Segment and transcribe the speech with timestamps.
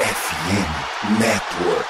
[0.00, 1.86] FM Network.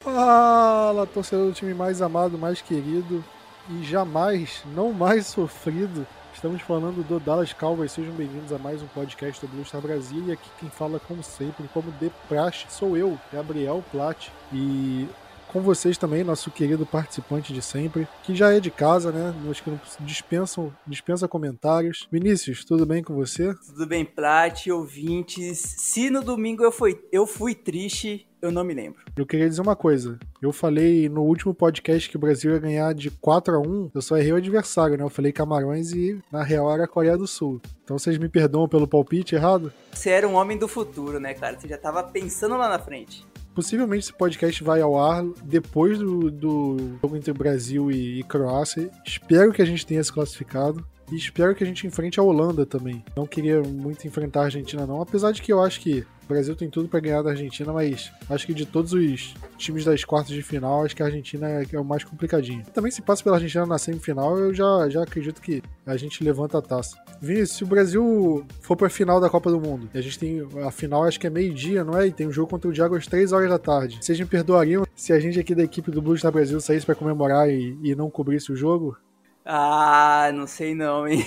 [0.00, 3.24] Fala, torcedor do time mais amado, mais querido
[3.68, 6.06] e jamais, não mais sofrido.
[6.32, 7.92] Estamos falando do Dallas Cowboys.
[7.92, 10.22] Sejam bem-vindos a mais um podcast do Blue Star Brasil.
[10.28, 14.30] E aqui quem fala, como sempre, como de praxe, sou eu, Gabriel Platt.
[14.52, 15.08] E
[15.48, 19.34] com vocês também, nosso querido participante de sempre, que já é de casa, né?
[19.50, 22.06] Acho que não dispensam, dispensa comentários.
[22.12, 23.54] Vinícius, tudo bem com você?
[23.66, 25.58] Tudo bem, Plat, ouvintes.
[25.58, 29.00] Se no domingo eu fui, eu fui triste, eu não me lembro.
[29.16, 30.18] Eu queria dizer uma coisa.
[30.40, 34.02] Eu falei no último podcast que o Brasil ia ganhar de 4 a 1 eu
[34.02, 35.02] só errei o adversário, né?
[35.02, 37.60] Eu falei Camarões e na real era a Coreia do Sul.
[37.84, 39.72] Então vocês me perdoam pelo palpite errado?
[39.92, 41.58] Você era um homem do futuro, né, cara?
[41.58, 43.24] Você já tava pensando lá na frente.
[43.54, 48.90] Possivelmente esse podcast vai ao ar depois do, do jogo entre Brasil e, e Croácia.
[49.04, 50.86] Espero que a gente tenha se classificado.
[51.10, 53.02] E espero que a gente enfrente a Holanda também.
[53.16, 55.00] Não queria muito enfrentar a Argentina, não.
[55.00, 58.12] Apesar de que eu acho que o Brasil tem tudo para ganhar da Argentina, mas
[58.28, 61.78] acho que de todos os times das quartas de final, acho que a Argentina é
[61.78, 62.64] o mais complicadinho.
[62.74, 66.58] Também se passa pela Argentina na semifinal, eu já, já acredito que a gente levanta
[66.58, 66.96] a taça.
[67.20, 70.70] Vinícius, se o Brasil for pra final da Copa do Mundo, a gente tem a
[70.70, 72.08] final, acho que é meio-dia, não é?
[72.08, 73.98] E tem um jogo contra o Diago às 3 horas da tarde.
[74.00, 76.96] Vocês me perdoariam se a gente aqui da equipe do Blues da Brasil saísse para
[76.96, 78.96] comemorar e, e não cobrisse o jogo?
[79.44, 81.24] Ah, não sei não, hein?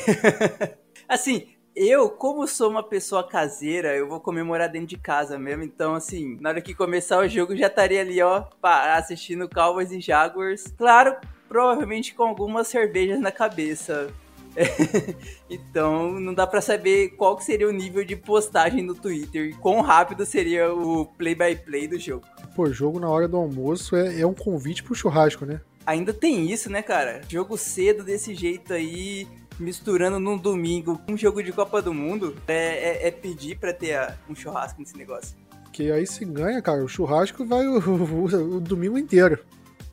[1.07, 1.47] assim,
[1.79, 5.63] eu, como sou uma pessoa caseira, eu vou comemorar dentro de casa mesmo.
[5.63, 10.01] Então, assim, na hora que começar o jogo, já estaria ali, ó, assistindo Cowboys e
[10.01, 10.65] Jaguars.
[10.77, 11.15] Claro,
[11.47, 14.09] provavelmente com algumas cervejas na cabeça.
[15.49, 19.53] então, não dá para saber qual que seria o nível de postagem no Twitter e
[19.53, 22.25] quão rápido seria o play-by-play -play do jogo.
[22.57, 25.61] Pô, jogo na hora do almoço é, é um convite pro churrasco, né?
[25.85, 27.21] Ainda tem isso, né, cara?
[27.29, 29.25] Jogo cedo desse jeito aí,
[29.59, 33.95] misturando num domingo um jogo de Copa do Mundo, é, é, é pedir pra ter
[33.95, 35.35] a, um churrasco nesse negócio.
[35.71, 39.39] Que aí se ganha, cara, o churrasco vai o, o, o, domingo inteiro.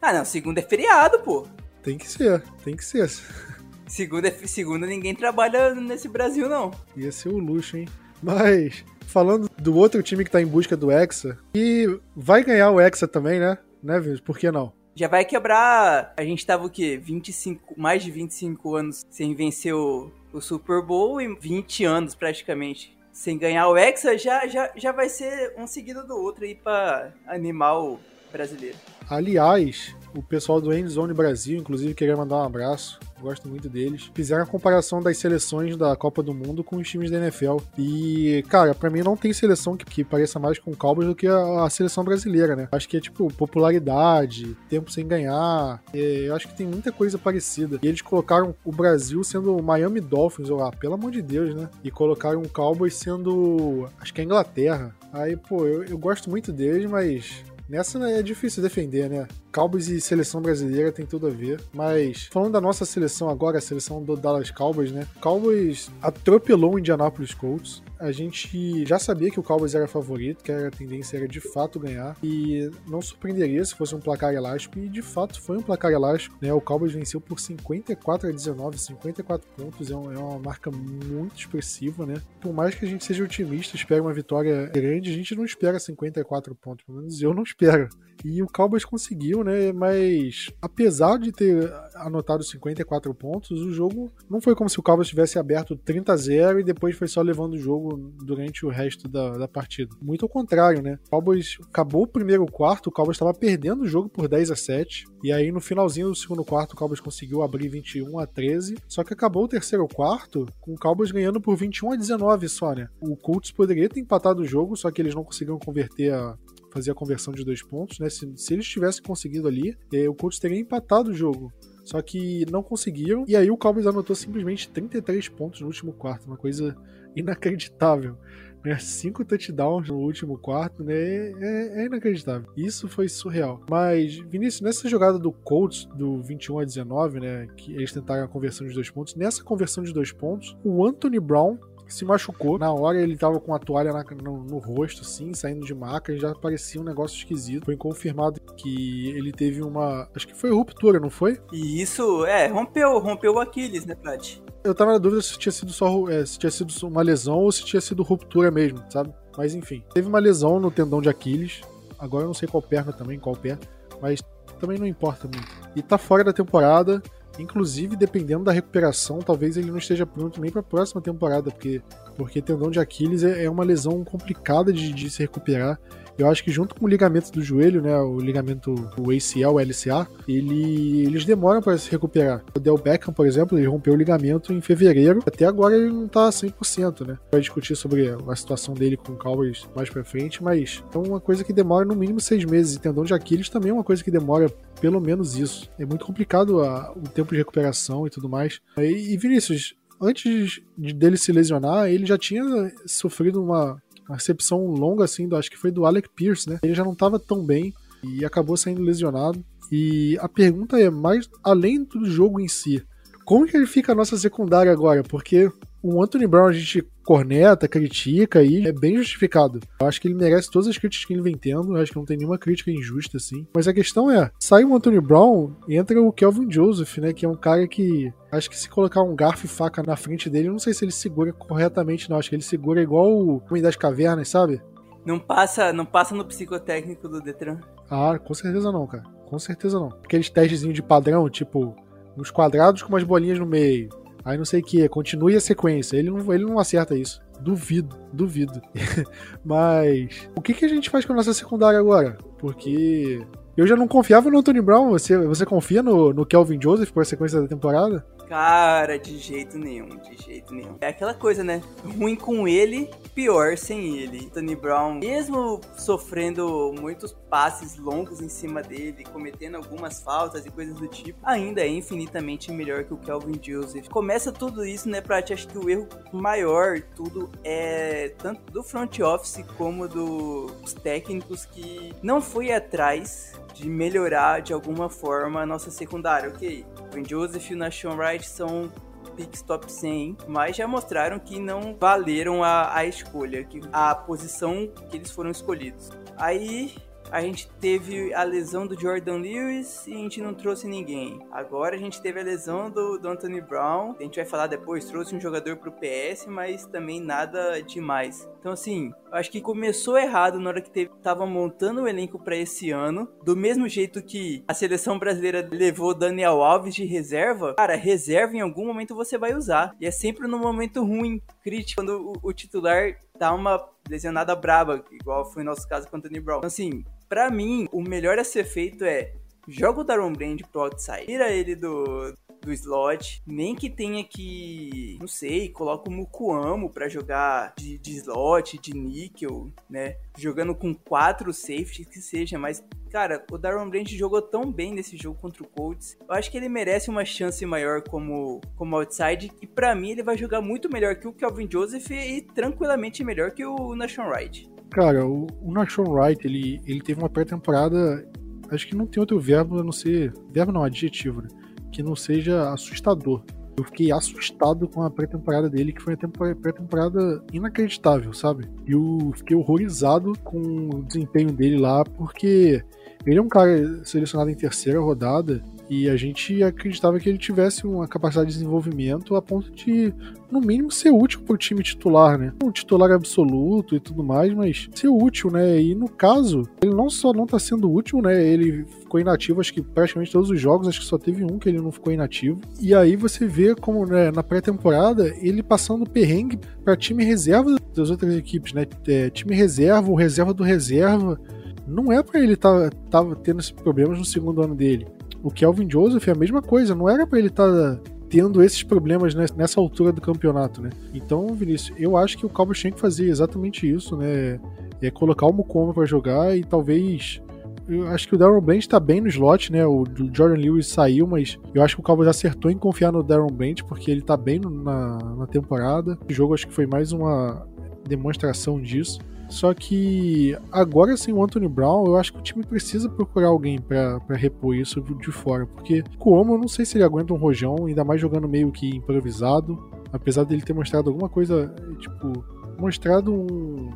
[0.01, 1.47] Ah, não, segunda é feriado, pô.
[1.83, 3.11] Tem que ser, tem que ser.
[3.87, 6.73] Segunda, é, segunda ninguém trabalha nesse Brasil, não.
[6.97, 7.87] Ia ser o luxo, hein?
[8.21, 12.81] Mas, falando do outro time que tá em busca do Hexa, e vai ganhar o
[12.81, 13.57] Hexa também, né?
[13.81, 14.21] Né, Vinícius?
[14.21, 14.73] Por que não?
[14.97, 16.15] Já vai quebrar.
[16.17, 16.97] A gente tava o quê?
[16.97, 22.97] 25, mais de 25 anos sem vencer o, o Super Bowl e 20 anos praticamente
[23.13, 27.13] sem ganhar o Hexa, já, já, já vai ser um seguido do outro aí pra
[27.27, 27.99] animar o
[28.31, 28.77] brasileiro.
[29.09, 32.99] Aliás, o pessoal do Endzone Brasil, inclusive, queria mandar um abraço.
[33.21, 34.11] Gosto muito deles.
[34.15, 37.57] Fizeram a comparação das seleções da Copa do Mundo com os times da NFL.
[37.79, 41.15] E, cara, para mim não tem seleção que, que, pareça mais com o Cowboys do
[41.15, 42.69] que a, a, seleção brasileira, né?
[42.73, 45.83] Acho que é tipo popularidade, tempo sem ganhar.
[45.95, 47.79] É, eu acho que tem muita coisa parecida.
[47.83, 51.55] E eles colocaram o Brasil sendo o Miami Dolphins, ou lá, pelo amor de Deus,
[51.55, 51.69] né?
[51.83, 53.89] E colocaram o Cowboys sendo.
[53.99, 54.95] Acho que é a Inglaterra.
[55.13, 59.27] Aí, pô, eu, eu gosto muito deles, mas Nessa é difícil defender, né?
[59.53, 61.61] Cowboys e seleção brasileira tem tudo a ver.
[61.73, 65.07] Mas falando da nossa seleção agora, a seleção do Dallas Cowboys, né?
[65.21, 67.83] Cowboys atropelou o Indianapolis Colts.
[67.99, 71.81] A gente já sabia que o Cowboys era favorito, que a tendência era de fato
[71.81, 72.17] ganhar.
[72.23, 74.79] E não surpreenderia se fosse um placar elástico.
[74.79, 76.37] E de fato foi um placar elástico.
[76.41, 76.53] Né?
[76.53, 79.91] O Cowboys venceu por 54 a 19, 54 pontos.
[79.91, 82.21] É, é uma marca muito expressiva, né?
[82.41, 85.79] Por mais que a gente seja otimista, espere uma vitória grande, a gente não espera
[85.79, 86.85] 54 pontos.
[86.85, 87.89] Pelo menos eu não espero.
[88.25, 89.73] E o Cowboys conseguiu, né?
[89.73, 95.09] Mas apesar de ter anotado 54 pontos, o jogo não foi como se o Cowboys
[95.09, 99.09] tivesse aberto 30 a 0 e depois foi só levando o jogo durante o resto
[99.09, 99.95] da, da partida.
[100.01, 100.99] Muito ao contrário, né?
[101.07, 104.57] O Cowboys acabou o primeiro quarto, o Cowboys estava perdendo o jogo por 10 a
[104.57, 108.77] 7 e aí no finalzinho do segundo quarto o Cowboys conseguiu abrir 21 a 13,
[108.87, 112.75] só que acabou o terceiro quarto com o Cowboys ganhando por 21 a 19 só,
[112.75, 112.89] né?
[113.01, 116.37] O Colts poderia ter empatado o jogo, só que eles não conseguiram converter a,
[116.77, 118.11] fazer a conversão de dois pontos, né?
[118.11, 121.51] Se, se eles tivessem conseguido ali, eh, o Colts teria empatado o jogo.
[121.83, 123.25] Só que não conseguiram.
[123.27, 126.27] E aí o Cowboys anotou simplesmente 33 pontos no último quarto.
[126.27, 126.77] Uma coisa
[127.15, 128.19] inacreditável.
[128.65, 128.77] Né?
[128.79, 130.95] Cinco touchdowns no último quarto, né?
[130.95, 132.51] É, é, inacreditável.
[132.57, 133.65] Isso foi surreal.
[133.71, 137.47] Mas, Vinícius, nessa jogada do Colts, do 21 a 19, né?
[137.57, 139.15] Que eles tentaram a conversão de dois pontos.
[139.15, 141.57] Nessa conversão de dois pontos, o Anthony Brown
[141.89, 142.59] se machucou.
[142.59, 146.13] Na hora ele tava com a toalha na, no, no, rosto, assim, saindo de maca,
[146.13, 147.65] e já parecia um negócio esquisito.
[147.65, 150.09] Foi confirmado que ele teve uma.
[150.15, 151.41] Acho que foi ruptura, não foi?
[151.53, 154.39] E isso, é, rompeu, rompeu o Aquiles, né, Plat?
[154.65, 157.53] Eu tava na dúvida se tinha sido só é, se tinha sido uma lesão ou
[157.53, 159.13] se tinha sido ruptura mesmo, sabe?
[159.37, 161.61] Mas enfim, teve uma lesão no tendão de Aquiles
[161.99, 163.59] Agora eu não sei qual perna também, qual pé,
[164.01, 164.23] mas
[164.61, 165.49] também não importa muito.
[165.75, 167.03] E tá fora da temporada,
[167.39, 171.83] inclusive dependendo da recuperação, talvez ele não esteja pronto nem para a próxima temporada, porque
[172.17, 175.79] porque tendão de Aquiles é, é uma lesão complicada de, de se recuperar.
[176.19, 179.61] Eu acho que junto com o ligamento do joelho, né, o ligamento, o ACL, o
[179.61, 182.43] LCA, ele, eles demoram para se recuperar.
[182.57, 186.09] O Del Beckham, por exemplo, ele rompeu o ligamento em fevereiro, até agora ele não
[186.09, 187.19] tá 100%, né?
[187.31, 191.21] Vai discutir sobre a situação dele com o Cowboys mais para frente, mas é uma
[191.21, 192.77] coisa que demora no mínimo seis meses.
[192.77, 194.49] E tendão de Aquiles também é uma coisa que demora
[194.81, 195.71] pelo menos isso.
[195.79, 198.61] É muito complicado a, o tempo de recuperação e tudo mais.
[198.79, 204.67] E, e Vinícius, antes de, dele se lesionar, ele já tinha sofrido uma uma recepção
[204.67, 206.59] longa, assim, do, acho que foi do Alec Pierce, né?
[206.63, 209.45] Ele já não estava tão bem e acabou saindo lesionado.
[209.71, 212.83] E a pergunta é, mais além do jogo em si,
[213.25, 215.03] como que ele fica a nossa secundária agora?
[215.03, 215.51] Porque
[215.83, 219.61] o Anthony Brown a gente corneta, critica e é bem justificado.
[219.81, 221.99] Eu acho que ele merece todas as críticas que ele vem tendo, eu acho que
[221.99, 223.47] não tem nenhuma crítica injusta assim.
[223.55, 227.25] Mas a questão é, sai o Anthony Brown e entra o Kelvin Joseph, né, que
[227.25, 230.49] é um cara que acho que se colocar um garfo e faca na frente dele,
[230.49, 233.63] eu não sei se ele segura corretamente não, acho que ele segura igual o Homem
[233.63, 234.61] das Cavernas, sabe?
[235.05, 237.61] Não passa, não passa no psicotécnico do Detran.
[237.89, 239.05] Ah, com certeza não, cara.
[239.27, 239.89] Com certeza não.
[240.05, 241.77] Aqueles testezinhos de padrão, tipo,
[242.19, 243.89] uns quadrados com umas bolinhas no meio
[244.27, 245.97] aí não sei o que, continue a sequência.
[245.97, 247.23] Ele não, ele não acerta isso.
[247.41, 248.61] Duvido, duvido.
[249.45, 252.19] Mas o que, que a gente faz com a nossa secundária agora?
[252.39, 253.25] Porque
[253.57, 254.91] eu já não confiava no Anthony Brown.
[254.91, 258.05] Você, você confia no, no Kelvin Joseph por sequência da temporada?
[258.29, 260.77] Cara, de jeito nenhum, de jeito nenhum.
[260.81, 261.63] É aquela coisa, né?
[261.97, 264.29] Ruim com ele, pior sem ele.
[264.31, 270.75] Tony Brown, mesmo sofrendo muitos passes longos em cima dele, cometendo algumas faltas e coisas
[270.75, 273.89] do tipo, ainda é infinitamente melhor que o Kelvin Joseph.
[273.89, 275.33] Começa tudo isso, né, Prat?
[275.33, 281.93] Acho que o erro maior, tudo é tanto do front office como dos técnicos que
[282.03, 286.65] não foi atrás de melhorar de alguma forma a nossa secundária, ok?
[286.95, 288.71] O Joseph e o Nashon Wright são
[289.17, 294.69] picks top 100, mas já mostraram que não valeram a, a escolha, que a posição
[294.91, 295.91] que eles foram escolhidos.
[296.17, 296.75] Aí
[297.11, 301.21] a gente teve a lesão do Jordan Lewis e a gente não trouxe ninguém.
[301.31, 303.95] Agora a gente teve a lesão do, do Anthony Brown.
[303.99, 308.29] A gente vai falar depois, trouxe um jogador pro PS, mas também nada demais.
[308.41, 312.37] Então, assim, acho que começou errado na hora que teve, tava montando o elenco para
[312.37, 313.09] esse ano.
[313.25, 318.41] Do mesmo jeito que a seleção brasileira levou Daniel Alves de reserva, cara, reserva em
[318.41, 319.75] algum momento você vai usar.
[319.81, 324.85] E é sempre no momento ruim, crítico, quando o, o titular tá uma lesionada braba,
[324.93, 326.39] igual foi o nosso caso com o Anthony Brown.
[326.39, 329.13] Então, assim, Pra mim, o melhor a ser feito é
[329.49, 334.97] joga o Daron Brand pro outside, tira ele do, do slot, nem que tenha que,
[335.01, 339.97] não sei, coloca o Mukuamo para jogar de, de, slot, de níquel, né?
[340.19, 344.97] Jogando com quatro safeties que seja, mas cara, o Daron Brand jogou tão bem nesse
[344.97, 345.99] jogo contra o Colts.
[346.09, 350.03] Eu acho que ele merece uma chance maior como como outside e para mim ele
[350.03, 354.56] vai jogar muito melhor que o Calvin Joseph e tranquilamente melhor que o Nashon Wright.
[354.77, 358.07] Cara, o, o Nashon Wright, ele, ele teve uma pré-temporada.
[358.51, 360.13] Acho que não tem outro verbo a não ser.
[360.31, 361.29] Verbo não, adjetivo, né?
[361.73, 363.25] Que não seja assustador.
[363.57, 368.51] Eu fiquei assustado com a pré-temporada dele, que foi uma pré-temporada inacreditável, sabe?
[368.67, 372.63] E eu fiquei horrorizado com o desempenho dele lá, porque
[373.07, 377.67] ele é um cara selecionado em terceira rodada e a gente acreditava que ele tivesse
[377.67, 379.93] uma capacidade de desenvolvimento a ponto de,
[380.31, 382.33] no mínimo, ser útil para o time titular, né?
[382.43, 385.61] Um titular absoluto e tudo mais, mas ser útil, né?
[385.61, 388.25] E no caso, ele não só não está sendo útil, né?
[388.25, 391.49] Ele ficou inativo, acho que praticamente todos os jogos, acho que só teve um que
[391.49, 392.41] ele não ficou inativo.
[392.61, 397.91] E aí você vê como, né, na pré-temporada, ele passando perrengue para time reserva das
[397.91, 398.67] outras equipes, né?
[398.87, 401.21] É, time reserva, o reserva do reserva.
[401.67, 404.87] Não é para ele estar tá, tá tendo esses problemas no segundo ano dele
[405.27, 408.63] o Kelvin Joseph é a mesma coisa, não era para ele estar tá tendo esses
[408.63, 410.71] problemas nessa altura do campeonato, né?
[410.95, 414.39] Então, Vinícius, eu acho que o Cowboys tinha que fazer exatamente isso, né?
[414.81, 417.21] É colocar o Mukoma para jogar e talvez
[417.69, 419.67] eu acho que o Darren Bland tá bem no slot, né?
[419.67, 423.33] O Jordan Lewis saiu, mas eu acho que o Cowboys acertou em confiar no Darren
[423.33, 425.99] Bland porque ele tá bem na, na temporada.
[426.09, 427.45] O jogo acho que foi mais uma
[427.85, 429.01] demonstração disso.
[429.29, 433.61] Só que agora sem o Anthony Brown, eu acho que o time precisa procurar alguém
[433.61, 435.47] para repor isso de fora.
[435.47, 438.77] Porque Cuomo, eu não sei se ele aguenta um rojão, ainda mais jogando meio que
[438.77, 439.59] improvisado.
[439.93, 442.25] Apesar dele ter mostrado alguma coisa, tipo,
[442.59, 443.71] mostrado um.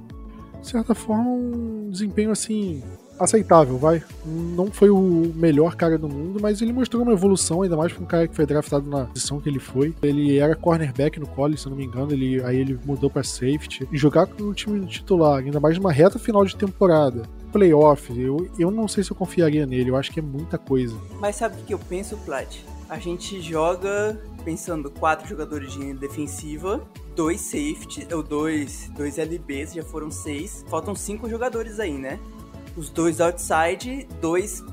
[0.61, 2.83] De certa forma, um desempenho assim
[3.25, 4.03] aceitável, vai.
[4.25, 8.03] Não foi o melhor cara do mundo, mas ele mostrou uma evolução, ainda mais para
[8.03, 9.95] um cara que foi draftado na posição que ele foi.
[10.03, 13.87] Ele era cornerback no college, se não me engano, ele, aí ele mudou para safety.
[13.93, 17.23] E jogar com o time titular, ainda mais numa reta final de temporada,
[17.53, 20.97] playoff, eu, eu não sei se eu confiaria nele, eu acho que é muita coisa.
[21.21, 22.57] Mas sabe o que eu penso, Plat?
[22.89, 26.83] A gente joga pensando quatro jogadores de defensiva,
[27.15, 30.65] dois safety, ou dois, dois LBs, já foram seis.
[30.69, 32.19] Faltam cinco jogadores aí, né?
[32.81, 34.65] Os dois outside, dois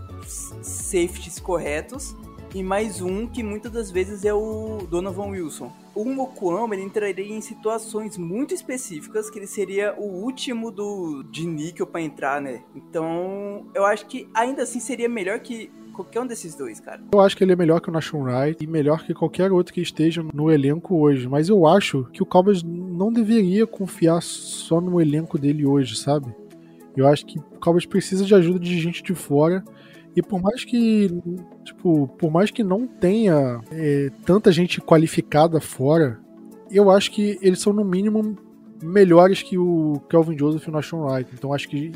[0.61, 2.15] safeties corretos
[2.55, 5.69] e mais um que muitas das vezes é o Donovan Wilson.
[5.93, 11.45] O Mokuama ele entraria em situações muito específicas que ele seria o último do de
[11.45, 12.61] níquel para entrar, né?
[12.73, 17.01] Então, eu acho que ainda assim seria melhor que qualquer um desses dois, cara.
[17.11, 19.73] Eu acho que ele é melhor que o Nashon Wright e melhor que qualquer outro
[19.73, 21.27] que esteja no elenco hoje.
[21.27, 26.33] Mas eu acho que o Cowboys não deveria confiar só no elenco dele hoje, sabe?
[26.97, 29.63] Eu acho que o Cowboys precisa de ajuda de gente de fora.
[30.15, 31.11] E por mais que,
[31.63, 36.19] tipo, por mais que não tenha é, tanta gente qualificada fora,
[36.71, 38.35] eu acho que eles são no mínimo
[38.81, 41.29] melhores que o Kelvin Joseph e o Nashon Wright.
[41.33, 41.91] Então acho que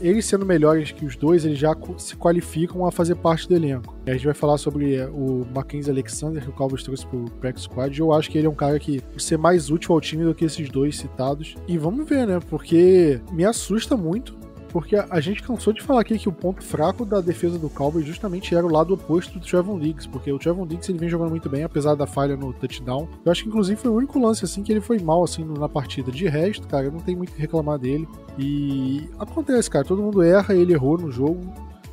[0.00, 3.96] eles sendo melhores que os dois, eles já se qualificam a fazer parte do elenco.
[4.06, 7.64] A gente vai falar sobre é, o Mackenzie Alexander, que o Cowboys trouxe pro Practice
[7.64, 7.98] Squad.
[7.98, 10.44] Eu acho que ele é um cara que ser mais útil ao time do que
[10.44, 11.54] esses dois citados.
[11.68, 12.40] E vamos ver, né?
[12.48, 14.39] Porque me assusta muito
[14.72, 18.06] porque a gente cansou de falar aqui que o ponto fraco da defesa do Cowboys
[18.06, 21.30] justamente era o lado oposto do Trevon Diggs, porque o Trevon Diggs ele vem jogando
[21.30, 23.08] muito bem, apesar da falha no touchdown.
[23.24, 25.68] Eu acho que inclusive foi o único lance assim que ele foi mal assim na
[25.68, 26.10] partida.
[26.10, 28.08] De resto, cara, eu não tenho muito que reclamar dele.
[28.38, 31.40] E acontece, cara, todo mundo erra, ele errou no jogo.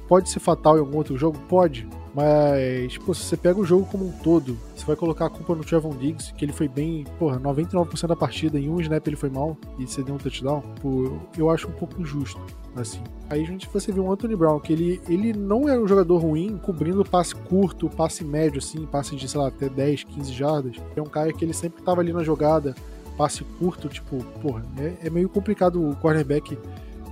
[0.08, 1.38] Pode ser fatal em algum outro jogo?
[1.50, 1.88] Pode.
[2.18, 5.64] Mas, se você pega o jogo como um todo, você vai colocar a culpa no
[5.64, 9.30] Trevon Diggs, que ele foi bem, porra, 99% da partida, em um snap ele foi
[9.30, 12.42] mal e você deu um touchdown, pô, eu acho um pouco injusto,
[12.82, 13.02] assim.
[13.30, 16.18] Aí a gente, você viu o Anthony Brown, que ele, ele não era um jogador
[16.18, 20.76] ruim, cobrindo passe curto, passe médio, assim, passe de, sei lá, até 10, 15 jardas.
[20.96, 22.76] É um cara que ele sempre tava ali na jogada,
[23.18, 26.58] passe curto, tipo, porra, é, é meio complicado o cornerback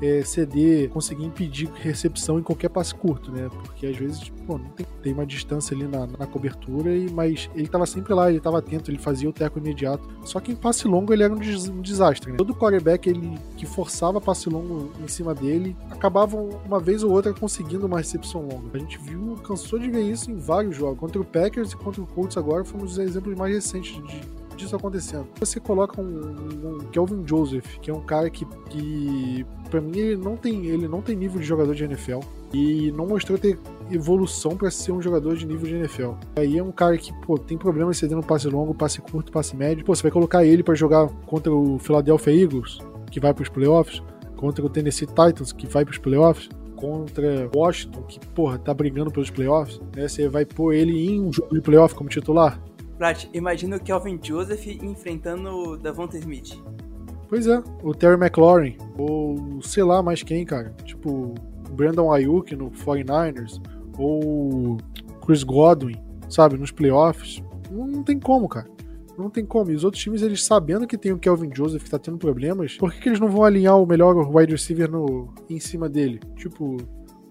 [0.02, 3.50] é, CD conseguir impedir recepção em qualquer passe curto, né?
[3.50, 7.50] Porque às vezes pô, não tem, tem uma distância ali na, na cobertura, e, mas
[7.54, 10.08] ele estava sempre lá, ele estava atento, ele fazia o teco imediato.
[10.24, 12.32] Só que em passe longo ele era um, des, um desastre.
[12.32, 12.38] Né?
[12.38, 17.34] Todo quarterback ele, que forçava passe longo em cima dele acabava uma vez ou outra
[17.34, 18.70] conseguindo uma recepção longa.
[18.74, 21.00] A gente viu, cansou de ver isso em vários jogos.
[21.00, 24.22] Contra o Packers e contra o Colts agora foram os exemplos mais recentes de,
[24.56, 25.28] disso acontecendo.
[25.40, 30.18] Você coloca um, um Kelvin Joseph, que é um cara que, que para mim ele
[30.18, 32.20] não tem ele não tem nível de jogador de NFL
[32.54, 33.60] e não mostrou ter
[33.92, 36.12] evolução para ser um jogador de nível de NFL.
[36.38, 39.84] Aí é um cara que, pô, tem problemas cedendo passe longo, passe curto, passe médio.
[39.86, 42.80] Pô, você vai colocar ele para jogar contra o Philadelphia Eagles,
[43.12, 44.02] que vai para os playoffs,
[44.36, 49.12] contra o Tennessee Titans, que vai para os playoffs, contra Washington, que, porra, tá brigando
[49.12, 50.08] pelos playoffs, né?
[50.08, 52.60] Você vai pôr ele em um jogo de playoff como titular?
[52.98, 56.58] Prat, imagina o Kelvin Joseph enfrentando o Davonta Smith.
[57.28, 60.74] Pois é, o Terry McLaurin, ou sei lá mais quem, cara.
[60.84, 61.34] Tipo,
[61.72, 63.62] Brandon Ayuk no 49ers,
[63.98, 64.78] ou
[65.26, 65.96] Chris Godwin,
[66.30, 67.44] sabe, nos playoffs.
[67.72, 68.70] Não, não tem como, cara.
[69.18, 69.72] Não tem como.
[69.72, 72.78] E os outros times, eles sabendo que tem o Kelvin Joseph que tá tendo problemas,
[72.78, 76.20] por que, que eles não vão alinhar o melhor wide receiver no, em cima dele?
[76.36, 76.78] Tipo,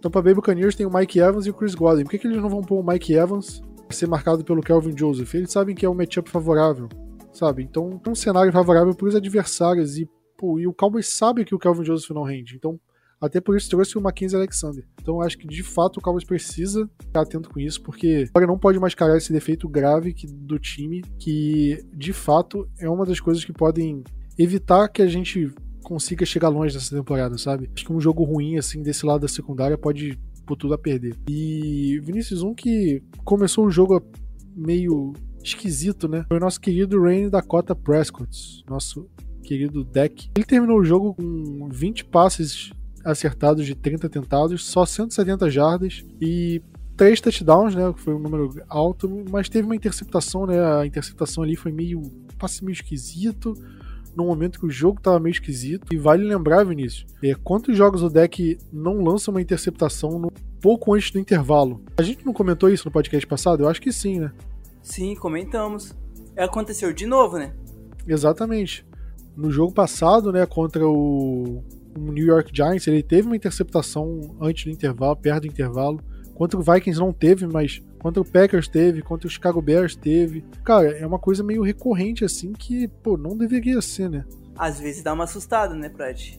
[0.00, 2.04] Tampa Bay Buccaneers tem o Mike Evans e o Chris Godwin.
[2.04, 5.34] Por que, que eles não vão pôr o Mike Evans ser marcado pelo Kelvin Joseph.
[5.34, 6.88] Eles sabem que é um matchup favorável,
[7.32, 7.62] sabe?
[7.62, 11.54] Então, é um cenário favorável para os adversários e, pô, e o Cowboys sabe que
[11.54, 12.56] o Kelvin Joseph não rende.
[12.56, 12.78] Então,
[13.20, 14.86] até por isso trouxe o Mackenzie Alexander.
[15.00, 18.58] Então, acho que de fato o Cowboys precisa ficar atento com isso, porque agora não
[18.58, 23.44] pode mascarar esse defeito grave que, do time, que de fato é uma das coisas
[23.44, 24.02] que podem
[24.38, 27.70] evitar que a gente consiga chegar longe nessa temporada, sabe?
[27.74, 31.16] Acho que um jogo ruim, assim, desse lado da secundária pode por tudo a perder.
[31.28, 34.02] E Vinicius 1 que começou o jogo
[34.54, 36.24] meio esquisito, né?
[36.28, 39.08] Foi o nosso querido Rain Dakota Prescott, nosso
[39.42, 40.30] querido deck.
[40.34, 42.72] Ele terminou o jogo com 20 passes
[43.04, 46.62] acertados de 30 tentados, só 170 jardas e
[46.96, 47.92] três touchdowns, né?
[47.92, 50.64] Que foi um número alto, mas teve uma interceptação, né?
[50.64, 52.02] A interceptação ali foi meio
[52.38, 53.54] passe meio esquisito
[54.16, 55.92] no momento que o jogo tava meio esquisito.
[55.92, 60.94] E vale lembrar, Vinícius, é, quantos jogos o deck não lança uma interceptação no, pouco
[60.94, 61.82] antes do intervalo?
[61.96, 63.62] A gente não comentou isso no podcast passado?
[63.62, 64.32] Eu acho que sim, né?
[64.82, 65.94] Sim, comentamos.
[66.36, 67.54] Aconteceu de novo, né?
[68.06, 68.86] Exatamente.
[69.36, 71.62] No jogo passado, né, contra o,
[71.96, 76.00] o New York Giants, ele teve uma interceptação antes do intervalo, perto do intervalo.
[76.34, 80.44] Contra o Vikings não teve, mas contra o Packers teve, contra o Chicago Bears teve.
[80.64, 84.24] Cara, é uma coisa meio recorrente assim que, pô, não deveria ser, né?
[84.56, 86.38] Às vezes dá uma assustada, né, Prat?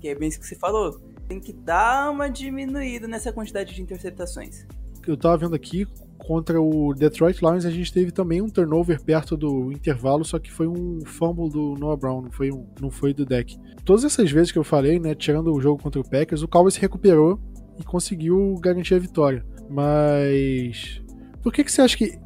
[0.00, 1.00] Que é bem isso que você falou.
[1.28, 4.66] Tem que dar uma diminuída nessa quantidade de interceptações.
[5.06, 5.86] Eu tava vendo aqui,
[6.18, 10.52] contra o Detroit Lions a gente teve também um turnover perto do intervalo, só que
[10.52, 13.58] foi um fumble do Noah Brown, não foi, um, não foi do deck.
[13.84, 16.74] Todas essas vezes que eu falei, né, tirando o jogo contra o Packers, o Cowboys
[16.74, 17.40] se recuperou
[17.78, 19.44] e conseguiu garantir a vitória.
[19.68, 21.00] Mas
[21.42, 22.18] por que, que você acha que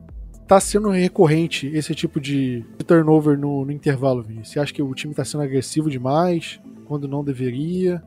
[0.46, 4.44] tá sendo recorrente esse tipo de turnover no, no intervalo, Vini?
[4.44, 8.02] Você acha que o time tá sendo agressivo demais, quando não deveria?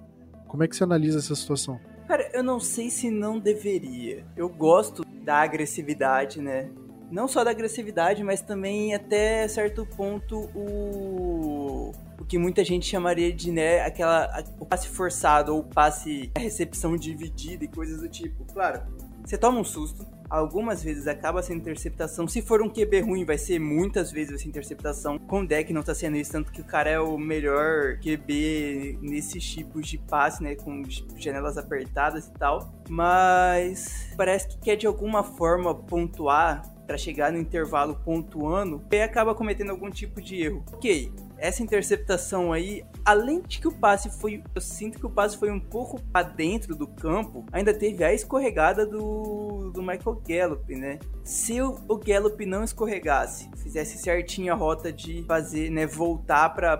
[0.47, 1.79] Como é que você analisa essa situação?
[2.07, 4.25] Cara, eu não sei se não deveria.
[4.35, 6.69] Eu gosto da agressividade, né?
[7.11, 13.31] Não só da agressividade, mas também até certo ponto o o que muita gente chamaria
[13.31, 18.43] de, né, aquela o passe forçado ou passe a recepção dividida e coisas do tipo.
[18.53, 18.81] Claro,
[19.25, 22.27] você toma um susto, algumas vezes acaba sendo interceptação.
[22.27, 25.17] Se for um QB ruim, vai ser muitas vezes ser interceptação.
[25.17, 28.99] Com o deck não tá sendo isso, tanto que o cara é o melhor QB
[29.01, 30.55] nesses tipos de passe, né?
[30.55, 30.83] Com
[31.15, 32.73] janelas apertadas e tal.
[32.89, 39.35] Mas parece que quer de alguma forma pontuar para chegar no intervalo pontuando e acaba
[39.35, 40.65] cometendo algum tipo de erro.
[40.73, 44.41] Ok, essa interceptação aí, além de que o passe foi.
[44.55, 48.11] Eu sinto que o passe foi um pouco para dentro do campo, ainda teve a
[48.11, 50.97] escorregada do, do Michael Gallup, né?
[51.23, 56.75] Se o, o Gallup não escorregasse, fizesse certinho a rota de fazer, né, voltar para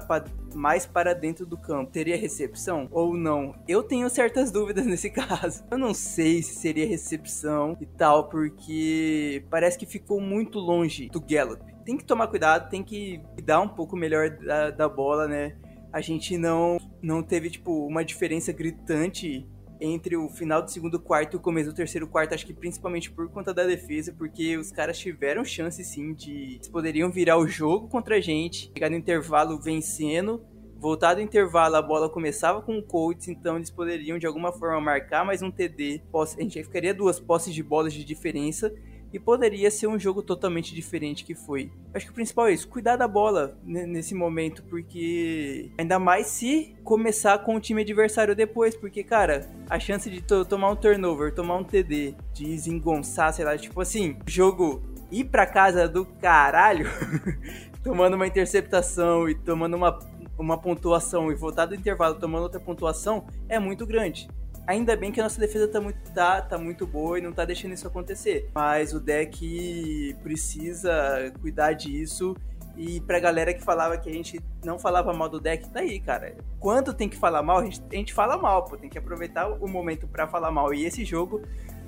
[0.58, 3.56] mais para dentro do campo, teria recepção ou não?
[3.68, 5.64] Eu tenho certas dúvidas nesse caso.
[5.70, 11.22] Eu não sei se seria recepção e tal, porque parece que ficou muito longe do
[11.22, 15.56] Gallup tem que tomar cuidado, tem que dar um pouco melhor da, da bola, né?
[15.92, 19.48] A gente não, não teve, tipo, uma diferença gritante
[19.80, 23.10] entre o final do segundo quarto e o começo do terceiro quarto, acho que principalmente
[23.12, 26.56] por conta da defesa, porque os caras tiveram chance sim de.
[26.56, 30.44] Eles poderiam virar o jogo contra a gente, chegar no intervalo vencendo.
[30.78, 34.80] Voltar do intervalo, a bola começava com o Colts, então eles poderiam de alguma forma
[34.80, 36.02] marcar mais um TD.
[36.14, 38.74] A gente ficaria duas posses de bolas de diferença
[39.12, 41.72] e poderia ser um jogo totalmente diferente que foi.
[41.94, 46.76] Acho que o principal é isso, cuidar da bola nesse momento, porque ainda mais se
[46.84, 51.34] começar com o time adversário depois, porque, cara, a chance de to tomar um turnover,
[51.34, 56.88] tomar um TD, de desengonçar, sei lá, tipo assim, jogo ir pra casa do caralho,
[57.84, 59.98] tomando uma interceptação e tomando uma,
[60.38, 64.28] uma pontuação e voltar do intervalo tomando outra pontuação, é muito grande.
[64.70, 67.44] Ainda bem que a nossa defesa tá muito, tá, tá muito boa e não tá
[67.44, 68.52] deixando isso acontecer.
[68.54, 72.38] Mas o deck precisa cuidar disso.
[72.78, 76.00] E pra galera que falava que a gente não falava mal do deck, tá aí,
[76.00, 76.36] cara.
[76.60, 78.78] Quando tem que falar mal, a gente, a gente fala mal, pô.
[78.78, 80.72] Tem que aproveitar o momento para falar mal.
[80.72, 81.42] E esse jogo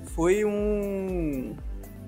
[0.06, 1.54] foi um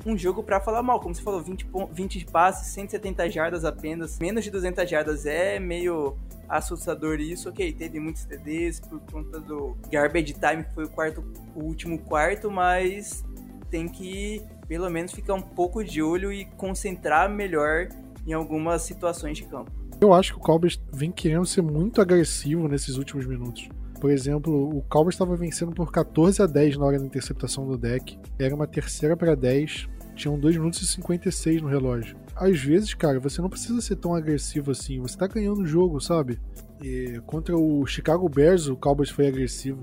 [0.04, 1.00] um jogo para falar mal.
[1.00, 4.18] Como você falou, 20, 20 passes, 170 jardas apenas.
[4.18, 6.16] Menos de 200 jardas é meio
[6.48, 7.48] assustador isso.
[7.48, 11.98] Ok, teve muitos TDs por conta do garbage time, que foi o, quarto, o último
[11.98, 13.24] quarto, mas
[13.70, 17.88] tem que pelo menos ficar um pouco de olho e concentrar melhor
[18.26, 19.70] em algumas situações de campo.
[20.00, 23.68] Eu acho que o Cowboys vem querendo ser muito agressivo nesses últimos minutos.
[24.00, 27.78] Por exemplo, o Cowboys estava vencendo por 14 a 10 na hora da interceptação do
[27.78, 28.18] deck.
[28.38, 29.88] Era uma terceira para 10.
[30.14, 34.14] Tinham 2 minutos e 56 no relógio às vezes, cara, você não precisa ser tão
[34.14, 35.00] agressivo assim.
[35.00, 36.40] Você tá ganhando o jogo, sabe?
[36.82, 39.82] E contra o Chicago Bears, o Cowboys foi agressivo.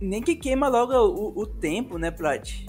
[0.00, 2.64] Nem que queima logo o, o tempo, né, Plat?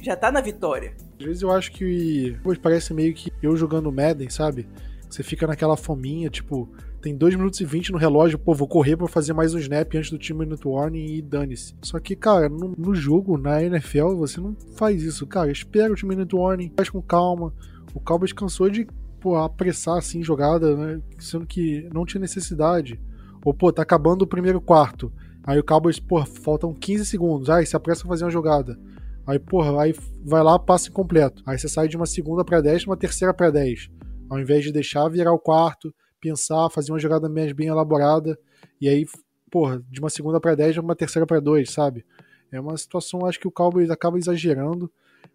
[0.00, 0.94] Já tá na vitória.
[1.18, 4.68] Às vezes eu acho que parece meio que eu jogando Madden, sabe?
[5.08, 8.96] Você fica naquela fominha, tipo, tem 2 minutos e 20 no relógio, pô, vou correr
[8.96, 11.74] pra fazer mais um snap antes do time minute warning e dane-se.
[11.82, 15.50] Só que, cara, no, no, jogo, na NFL, você não faz isso, cara.
[15.50, 17.52] Espera o time minute warning, faz com calma
[17.94, 18.86] o Cowboys cansou de
[19.20, 21.02] pô, apressar assim jogada, né?
[21.18, 23.00] Sendo que não tinha necessidade.
[23.44, 25.12] Ou, pô, tá acabando o primeiro quarto.
[25.44, 27.50] Aí o Cowboys, pô, faltam 15 segundos.
[27.50, 28.78] Aí se apressa a fazer uma jogada.
[29.26, 31.42] Aí, porra, aí vai lá, passa incompleto.
[31.46, 33.90] Aí você sai de uma segunda para 10 uma terceira para 10.
[34.28, 38.38] Ao invés de deixar virar o quarto, pensar, fazer uma jogada mais bem elaborada.
[38.80, 39.06] E aí,
[39.50, 42.04] porra, de uma segunda para 10 uma terceira para 2, sabe?
[42.52, 44.90] É uma situação, acho que o Cowboys acaba exagerando.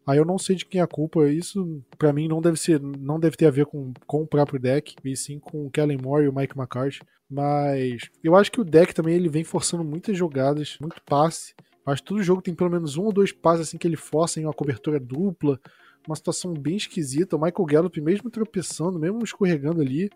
[0.05, 1.27] Aí eu não sei de quem é a culpa.
[1.29, 4.59] Isso, para mim, não deve ser, não deve ter a ver com, com o próprio
[4.59, 6.99] deck, e sim com o Kellen Moore e o Mike McCarthy.
[7.29, 11.55] Mas eu acho que o deck também ele vem forçando muitas jogadas, muito passe.
[11.85, 14.39] Acho que todo jogo tem pelo menos um ou dois passes assim que ele força
[14.39, 15.59] em uma cobertura dupla.
[16.07, 17.35] Uma situação bem esquisita.
[17.35, 20.09] O Michael Gallup, mesmo tropeçando, mesmo escorregando ali,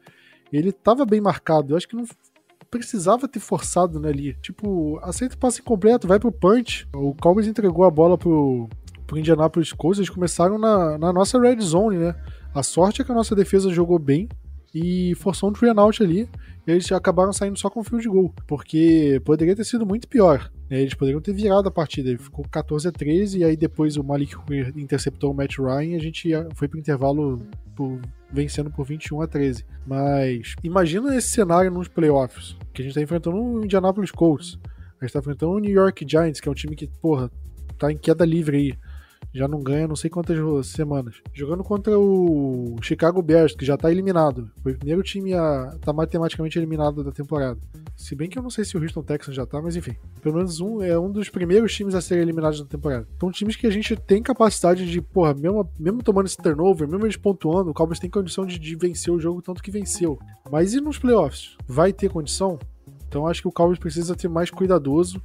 [0.57, 1.73] ele tava bem marcado.
[1.73, 2.05] Eu acho que não
[2.69, 4.33] precisava ter forçado né, ali.
[4.41, 6.87] Tipo, aceita o passe incompleto, vai pro punch.
[6.93, 8.69] O Cowboys entregou a bola pro,
[9.07, 12.15] pro Indianapolis Colts, eles começaram na, na nossa red zone, né?
[12.53, 14.27] A sorte é que a nossa defesa jogou bem
[14.73, 16.29] e forçou um three out ali.
[16.67, 20.51] Eles acabaram saindo só com field goal, porque poderia ter sido muito pior.
[20.69, 20.81] Né?
[20.81, 22.15] Eles poderiam ter virado a partida.
[22.17, 24.35] Ficou 14 a 13 e aí depois o Malik
[24.75, 27.41] interceptou o Matt Ryan e a gente foi pro intervalo
[27.75, 27.99] por,
[28.31, 29.65] vencendo por 21 a 13.
[29.85, 34.59] Mas imagina esse cenário nos playoffs, que a gente tá enfrentando o Indianapolis Colts.
[35.01, 37.31] A gente tá enfrentando o New York Giants, que é um time que, porra,
[37.79, 38.88] tá em queda livre aí
[39.33, 41.21] já não ganha não sei quantas semanas.
[41.33, 44.49] Jogando contra o Chicago Bears, que já tá eliminado.
[44.61, 47.59] Foi o primeiro time a tá matematicamente eliminado da temporada.
[47.95, 49.95] Se bem que eu não sei se o Houston Texans já tá, mas enfim.
[50.21, 53.07] Pelo menos um é um dos primeiros times a serem eliminados da temporada.
[53.15, 57.05] Então, times que a gente tem capacidade de, porra, mesmo, mesmo tomando esse turnover, mesmo
[57.05, 60.17] eles pontuando, o Cowboys tem condição de, de vencer o jogo tanto que venceu.
[60.51, 61.57] Mas e nos playoffs?
[61.67, 62.57] Vai ter condição?
[63.07, 65.21] Então acho que o Cowboys precisa ser mais cuidadoso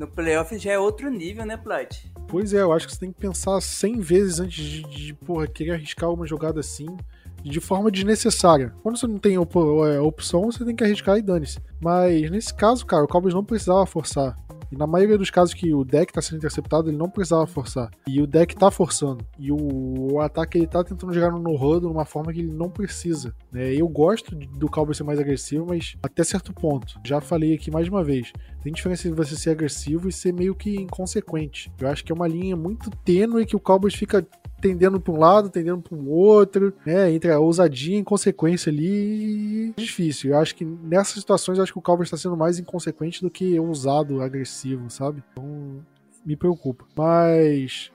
[0.00, 1.94] no playoff já é outro nível, né, Plat?
[2.26, 5.46] Pois é, eu acho que você tem que pensar 100 vezes antes de, de porra,
[5.46, 6.96] querer arriscar uma jogada assim
[7.42, 8.72] de forma desnecessária.
[8.82, 11.58] Quando você não tem op é, opção, você tem que arriscar e dane-se.
[11.80, 14.34] Mas nesse caso, cara, o Cowboys não precisava forçar.
[14.70, 17.90] E na maioria dos casos que o deck tá sendo interceptado, ele não precisava forçar.
[18.06, 19.26] E o deck tá forçando.
[19.38, 22.52] E o, o ataque ele tá tentando jogar no no-huddle de uma forma que ele
[22.52, 23.34] não precisa.
[23.52, 23.74] Né?
[23.74, 27.00] Eu gosto do Cowboys ser mais agressivo, mas até certo ponto.
[27.04, 28.32] Já falei aqui mais uma vez.
[28.62, 31.72] Tem diferença entre você ser agressivo e ser meio que inconsequente.
[31.80, 34.26] Eu acho que é uma linha muito tênue que o Cowboys fica
[34.60, 37.10] tendendo para um lado, tendendo para um outro, né?
[37.10, 40.30] Entre a ousadia e inconsequência ali, é difícil.
[40.30, 43.30] Eu acho que nessas situações, eu acho que o Cowboys está sendo mais inconsequente do
[43.30, 45.22] que ousado, agressivo, sabe?
[45.30, 45.84] Então,
[46.24, 46.84] me preocupa.
[46.96, 47.90] Mas,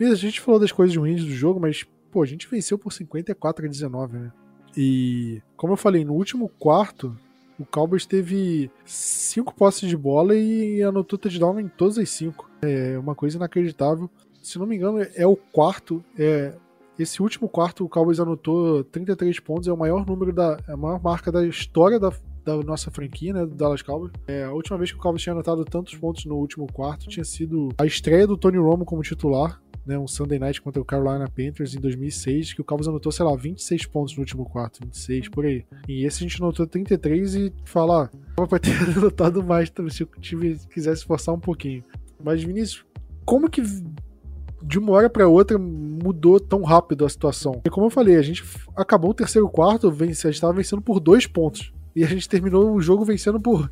[0.00, 3.66] a gente falou das coisas ruins do jogo, mas, pô, a gente venceu por 54
[3.66, 4.32] a 19, né?
[4.76, 7.16] E, como eu falei, no último quarto,
[7.58, 12.50] o Cowboys teve cinco posses de bola e anotou touchdown em todas as cinco.
[12.62, 14.10] É uma coisa inacreditável
[14.46, 16.04] se não me engano, é o quarto.
[16.16, 16.54] É,
[16.96, 20.58] esse último quarto, o Cowboys anotou 33 pontos, é o maior número da.
[20.68, 22.12] A maior marca da história da,
[22.46, 23.44] da nossa franquia, né?
[23.44, 24.12] Do Dallas Cowboys.
[24.28, 27.24] É, a última vez que o Cowboys tinha anotado tantos pontos no último quarto tinha
[27.24, 29.60] sido a estreia do Tony Romo como titular.
[29.84, 33.24] Né, um Sunday Night contra o Carolina Panthers em 2006, que o Cowboys anotou, sei
[33.24, 35.64] lá, 26 pontos no último quarto, 26 por aí.
[35.86, 40.06] E esse a gente anotou 33 e falar, ah, pra ter anotado mais se o
[40.20, 41.84] time quisesse forçar um pouquinho.
[42.20, 42.84] Mas, Vinícius,
[43.24, 43.62] como que
[44.60, 47.60] de uma hora para outra mudou tão rápido a situação.
[47.64, 48.42] E como eu falei, a gente
[48.74, 51.72] acabou o terceiro quarto, a gente estava vencendo por dois pontos.
[51.96, 53.70] E a gente terminou o jogo vencendo por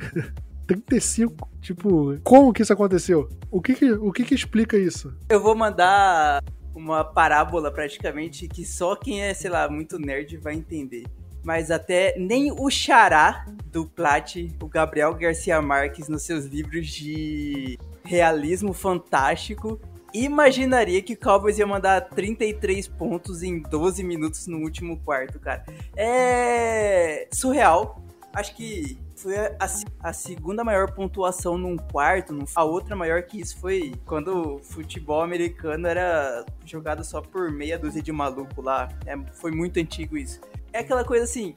[0.66, 1.46] 35.
[1.60, 3.28] Tipo, como que isso aconteceu?
[3.50, 5.14] O que que, o que que explica isso?
[5.28, 6.42] Eu vou mandar
[6.74, 11.04] uma parábola praticamente que só quem é, sei lá, muito nerd vai entender.
[11.44, 17.78] Mas até nem o xará do Plat, o Gabriel Garcia Marques, nos seus livros de
[18.02, 19.78] realismo fantástico,
[20.24, 25.64] imaginaria que o Cowboys ia mandar 33 pontos em 12 minutos no último quarto, cara.
[25.96, 28.02] É surreal.
[28.32, 29.56] Acho que foi a,
[30.00, 32.38] a, segunda maior pontuação num quarto.
[32.54, 37.78] A outra maior que isso foi quando o futebol americano era jogado só por meia
[37.78, 38.88] dúzia de maluco lá.
[39.06, 40.40] É, foi muito antigo isso.
[40.72, 41.52] É aquela coisa assim,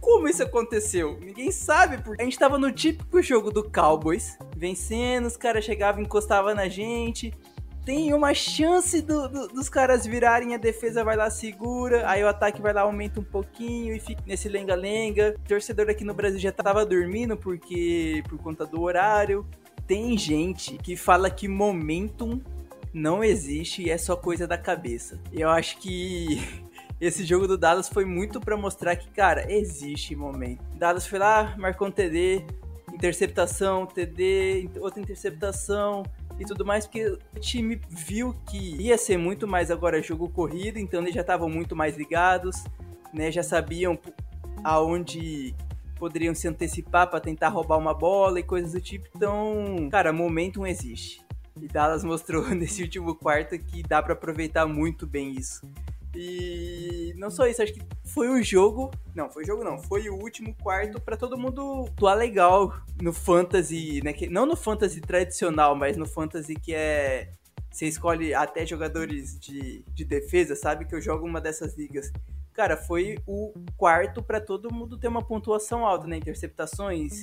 [0.00, 1.18] como isso aconteceu?
[1.20, 6.02] Ninguém sabe, porque a gente tava no típico jogo do Cowboys, vencendo, os caras chegavam,
[6.02, 7.32] encostavam na gente,
[7.86, 12.26] tem uma chance do, do, dos caras virarem, a defesa vai lá, segura, aí o
[12.26, 15.36] ataque vai lá, aumenta um pouquinho e fica nesse lenga-lenga.
[15.46, 19.46] Torcedor aqui no Brasil já tava dormindo porque por conta do horário.
[19.86, 22.40] Tem gente que fala que momentum
[22.92, 25.20] não existe e é só coisa da cabeça.
[25.32, 26.42] Eu acho que
[27.00, 30.64] esse jogo do Dallas foi muito para mostrar que, cara, existe momento.
[30.76, 32.44] Dallas foi lá, marcou um TD,
[32.92, 36.02] interceptação, TD, outra interceptação,
[36.38, 40.78] e tudo mais, porque o time viu que ia ser muito mais agora jogo corrido,
[40.78, 42.64] então eles já estavam muito mais ligados,
[43.12, 43.30] né?
[43.30, 43.98] Já sabiam
[44.62, 45.54] aonde
[45.96, 49.06] poderiam se antecipar para tentar roubar uma bola e coisas do tipo.
[49.16, 51.24] Então, cara, momentum existe.
[51.60, 55.62] E Dallas mostrou nesse último quarto que dá para aproveitar muito bem isso.
[56.16, 58.90] E não só isso, acho que foi o jogo.
[59.14, 59.78] Não, foi o jogo não.
[59.78, 64.14] Foi o último quarto para todo mundo atuar legal no fantasy, né?
[64.30, 67.30] Não no fantasy tradicional, mas no fantasy que é.
[67.70, 70.86] Você escolhe até jogadores de, de defesa, sabe?
[70.86, 72.10] Que eu jogo uma dessas ligas.
[72.54, 76.16] Cara, foi o quarto para todo mundo ter uma pontuação alta, né?
[76.16, 77.20] Interceptações,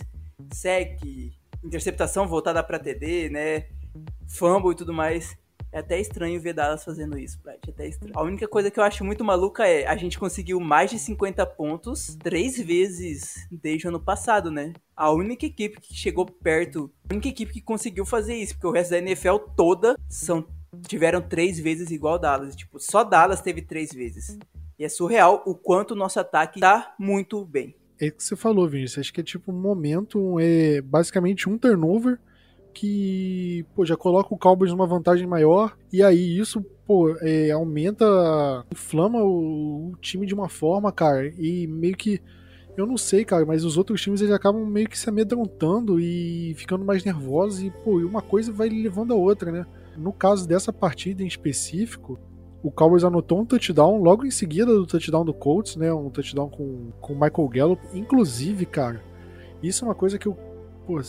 [0.51, 0.99] sec,
[1.63, 3.65] interceptação voltada para TD, né?
[4.27, 5.36] Fumble e tudo mais.
[5.73, 7.57] É até estranho ver Dallas fazendo isso, Plat.
[7.67, 8.13] É até estranho.
[8.15, 11.43] A única coisa que eu acho muito maluca é a gente conseguiu mais de 50
[11.47, 14.73] pontos três vezes desde o ano passado, né?
[14.95, 18.71] A única equipe que chegou perto, a única equipe que conseguiu fazer isso, porque o
[18.71, 20.45] resto da NFL toda são
[20.88, 22.55] tiveram três vezes igual Dallas.
[22.55, 24.38] Tipo, só Dallas teve três vezes.
[24.77, 27.75] E E é surreal o quanto o nosso ataque tá muito bem.
[27.99, 28.99] É que você falou, Vinícius.
[28.99, 32.19] Acho que é tipo um momento, é basicamente um turnover
[32.73, 38.05] que pô, já coloca o Cowboys numa vantagem maior e aí isso pô, é, aumenta,
[38.71, 42.19] inflama o, o, time de uma forma, cara, e meio que
[42.75, 46.53] eu não sei, cara, mas os outros times eles acabam meio que se amedrontando e
[46.55, 49.65] ficando mais nervosos e pô, uma coisa vai levando a outra, né?
[49.95, 52.19] No caso dessa partida em específico,
[52.63, 55.93] o Cowboys anotou um touchdown logo em seguida do touchdown do Colts, né?
[55.93, 57.81] Um touchdown com o Michael Gallup.
[57.93, 59.03] Inclusive, cara,
[59.62, 60.36] isso é uma coisa que eu
[60.88, 60.99] pô,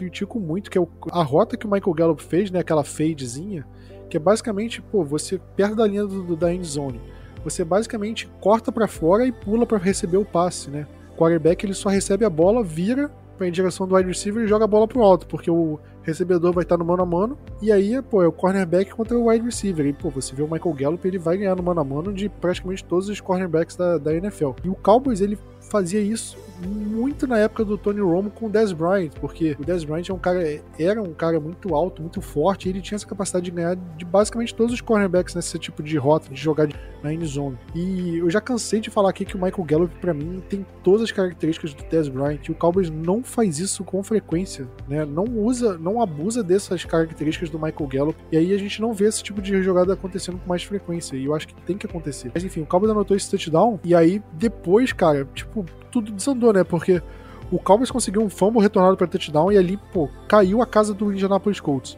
[0.00, 2.60] critico muito, que é a rota que o Michael Gallup fez, né?
[2.60, 3.66] Aquela fadezinha,
[4.08, 6.98] que é basicamente, pô, você perto da linha do, da end zone.
[7.44, 10.86] Você basicamente corta para fora e pula para receber o passe, né?
[11.12, 14.46] O quarterback ele só recebe a bola, vira para em direção do wide receiver e
[14.46, 17.70] joga a bola pro alto, porque o recebedor vai estar no mano a mano, e
[17.70, 19.86] aí, pô, é o cornerback contra o wide receiver.
[19.86, 22.28] E, pô, você vê o Michael Gallup, ele vai ganhar no mano a mano de
[22.28, 24.52] praticamente todos os cornerbacks da, da NFL.
[24.64, 25.38] E o Cowboys, ele
[25.70, 29.84] fazia isso muito na época do Tony Romo com o Dez Bryant, porque o Dez
[29.84, 33.06] Bryant é um cara, era um cara muito alto, muito forte, e ele tinha essa
[33.06, 36.68] capacidade de ganhar de basicamente todos os cornerbacks nesse tipo de rota, de jogar
[37.02, 37.58] na end zone.
[37.74, 41.02] E eu já cansei de falar aqui que o Michael Gallup, para mim, tem todas
[41.02, 45.04] as características do Dez Bryant, e o Cowboys não faz isso com frequência, né?
[45.04, 49.06] Não usa, não abusa dessas características do Michael Gallup, e aí a gente não vê
[49.06, 52.30] esse tipo de jogada acontecendo com mais frequência, e eu acho que tem que acontecer.
[52.34, 55.59] Mas enfim, o Cowboys anotou esse touchdown, e aí depois, cara, tipo,
[55.90, 56.64] tudo desandou, né?
[56.64, 57.02] Porque
[57.50, 61.12] o Cowboys conseguiu um fumble retornado para touchdown e ali, pô, caiu a casa do
[61.12, 61.96] Indianapolis Colts.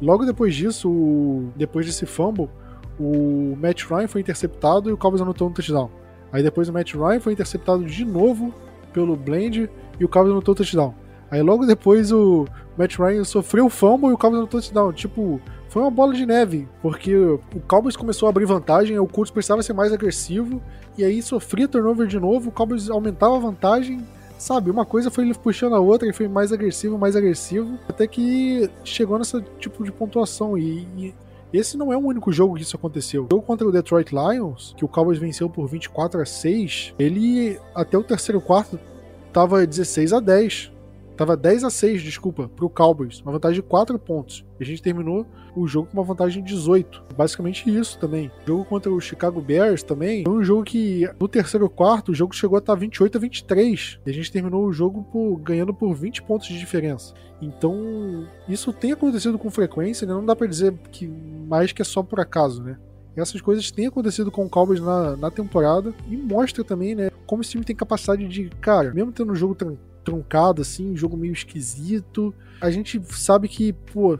[0.00, 1.50] Logo depois disso, o...
[1.56, 2.48] depois desse fumble,
[2.98, 5.90] o Matt Ryan foi interceptado e o Cowboys anotou um touchdown.
[6.32, 8.52] Aí depois o Matt Ryan foi interceptado de novo
[8.92, 10.94] pelo Blend e o Cowboys anotou um touchdown.
[11.30, 14.92] Aí logo depois o Matt Ryan sofreu o fumble e o Cowboys anotou um touchdown.
[14.92, 15.40] Tipo,
[15.76, 19.62] foi uma bola de neve, porque o Cowboys começou a abrir vantagem, o Colts precisava
[19.62, 20.62] ser mais agressivo,
[20.96, 24.02] e aí sofria turnover de novo, o Cowboys aumentava a vantagem,
[24.38, 24.70] sabe?
[24.70, 28.70] Uma coisa foi ele puxando a outra e foi mais agressivo, mais agressivo, até que
[28.84, 30.56] chegou nesse tipo de pontuação.
[30.56, 31.14] E, e,
[31.52, 33.24] esse não é o único jogo que isso aconteceu.
[33.24, 37.60] O jogo contra o Detroit Lions, que o Cowboys venceu por 24 a 6, ele
[37.74, 38.80] até o terceiro quarto
[39.30, 40.72] tava 16 a 10.
[41.16, 43.20] Tava 10 a 6, desculpa, pro Cowboys.
[43.22, 44.44] Uma vantagem de 4 pontos.
[44.60, 45.26] E a gente terminou
[45.56, 47.04] o jogo com uma vantagem de 18.
[47.16, 48.30] Basicamente isso também.
[48.44, 52.14] O jogo contra o Chicago Bears também foi um jogo que no terceiro quarto o
[52.14, 54.00] jogo chegou a estar 28 a 23.
[54.04, 57.14] E a gente terminou o jogo por, ganhando por 20 pontos de diferença.
[57.40, 60.12] Então, isso tem acontecido com frequência, né?
[60.12, 62.76] Não dá para dizer que mais que é só por acaso, né?
[63.16, 67.40] essas coisas têm acontecido com o Cowboys na, na temporada e mostra também, né, como
[67.40, 69.54] esse time tem capacidade de, cara, mesmo tendo um jogo
[70.06, 72.32] truncado, assim, um jogo meio esquisito.
[72.60, 74.18] A gente sabe que, pô,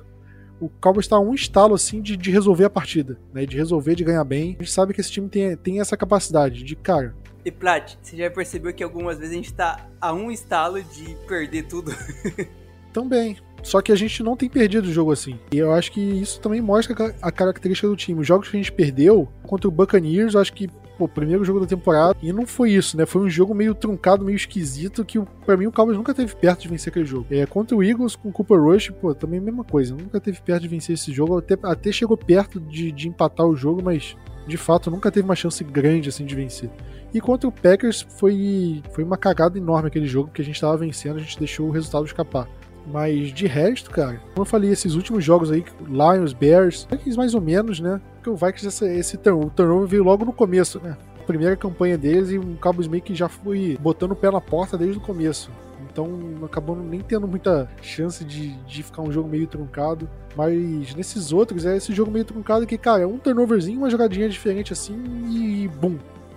[0.61, 3.47] o Cowboys está a um estalo assim de, de resolver a partida, né?
[3.47, 4.57] De resolver, de ganhar bem.
[4.59, 7.15] A gente sabe que esse time tem, tem essa capacidade de, cara.
[7.45, 11.17] E Plat, você já percebeu que algumas vezes a gente está a um estalo de
[11.29, 11.95] perder tudo?
[12.93, 13.37] Também.
[13.63, 15.39] Só que a gente não tem perdido o jogo assim.
[15.53, 18.21] E eu acho que isso também mostra a característica do time.
[18.21, 21.61] Os jogos que a gente perdeu contra o Buccaneers, eu acho que pô, primeiro jogo
[21.61, 22.17] da temporada.
[22.23, 23.07] E não foi isso, né?
[23.07, 26.63] Foi um jogo meio truncado, meio esquisito, que para mim o Cowboys nunca teve perto
[26.63, 27.27] de vencer aquele jogo.
[27.31, 29.95] É, contra o Eagles com o Cooper Rush, pô, também a mesma coisa.
[29.95, 31.39] Nunca teve perto de vencer esse jogo.
[31.39, 35.35] Até, até chegou perto de, de empatar o jogo, mas de fato nunca teve uma
[35.35, 36.71] chance grande assim de vencer.
[37.13, 40.77] E contra o Packers foi, foi uma cagada enorme aquele jogo, porque a gente tava
[40.77, 42.49] vencendo, a gente deixou o resultado escapar.
[42.87, 47.41] Mas de resto, cara, como eu falei, esses últimos jogos aí, Lions, Bears, mais ou
[47.41, 48.01] menos, né?
[48.15, 50.97] Porque o Vikings, esse, esse o turnover veio logo no começo, né?
[51.27, 52.57] Primeira campanha deles e o
[52.89, 55.51] meio que já foi botando o pé na porta desde o começo.
[55.91, 56.09] Então
[56.45, 60.09] acabou nem tendo muita chance de, de ficar um jogo meio truncado.
[60.37, 64.29] Mas nesses outros, é esse jogo meio truncado que, cara, é um turnoverzinho, uma jogadinha
[64.29, 64.95] diferente assim
[65.29, 65.97] e bum,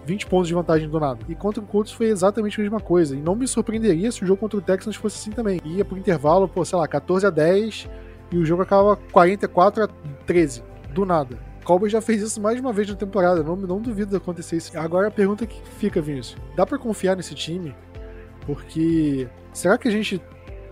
[0.09, 1.19] 20 pontos de vantagem do nada.
[1.29, 3.15] E contra o Colts foi exatamente a mesma coisa.
[3.15, 5.61] E não me surpreenderia se o jogo contra o Texans fosse assim também.
[5.63, 7.87] Ia pro intervalo, pô, sei lá, 14 a 10
[8.31, 9.87] e o jogo acaba 44 a
[10.25, 10.63] 13.
[10.93, 11.37] Do nada.
[11.63, 13.43] Cowboys já fez isso mais uma vez na temporada.
[13.43, 14.77] Não, não duvido de acontecer isso.
[14.77, 17.75] Agora a pergunta que fica, Vinícius: dá para confiar nesse time?
[18.45, 20.19] Porque será que a gente,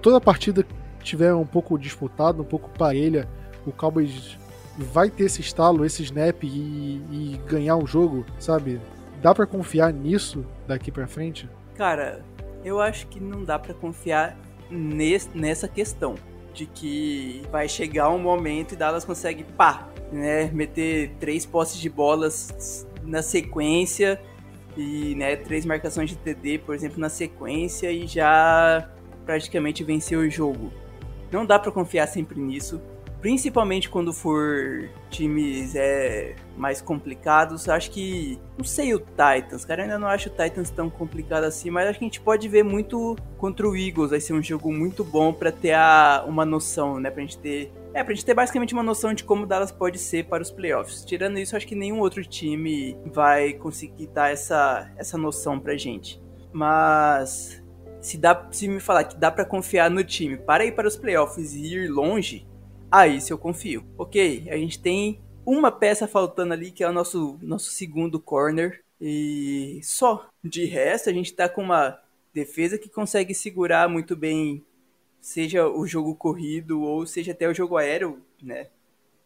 [0.01, 0.65] toda a partida
[1.03, 3.29] tiver um pouco disputada, um pouco parelha,
[3.65, 4.37] o Cowboys
[4.77, 8.81] vai ter esse estalo, esse snap e, e ganhar o jogo, sabe?
[9.21, 11.49] Dá para confiar nisso daqui para frente?
[11.75, 12.23] Cara,
[12.63, 14.37] eu acho que não dá para confiar
[14.69, 16.15] nesse, nessa questão
[16.53, 21.89] de que vai chegar um momento e Dallas consegue pá, né, meter três postes de
[21.89, 24.19] bolas na sequência
[24.75, 28.89] e né, três marcações de TD, por exemplo, na sequência e já
[29.25, 30.71] praticamente vencer o jogo.
[31.31, 32.81] Não dá para confiar sempre nisso.
[33.21, 37.67] Principalmente quando for times é, mais complicados.
[37.67, 38.39] Acho que.
[38.57, 39.83] Não sei o Titans, cara.
[39.83, 41.69] Ainda não acho o Titans tão complicado assim.
[41.69, 44.11] Mas acho que a gente pode ver muito contra o Eagles.
[44.11, 47.09] Vai ser um jogo muito bom para ter a, uma noção, né?
[47.09, 47.71] Pra gente ter.
[47.93, 51.03] É, pra gente ter basicamente uma noção de como Dallas pode ser para os playoffs.
[51.03, 56.21] Tirando isso, acho que nenhum outro time vai conseguir dar essa, essa noção pra gente.
[56.53, 57.63] Mas
[57.99, 60.95] se dá se me falar que dá para confiar no time para ir para os
[60.95, 62.46] playoffs e ir longe,
[62.91, 63.85] Aí se eu confio.
[63.97, 68.83] Ok, a gente tem uma peça faltando ali, que é o nosso, nosso segundo corner.
[68.99, 70.29] E só.
[70.43, 71.99] De resto, a gente tá com uma
[72.33, 74.63] defesa que consegue segurar muito bem,
[75.19, 78.67] seja o jogo corrido ou seja até o jogo aéreo, né?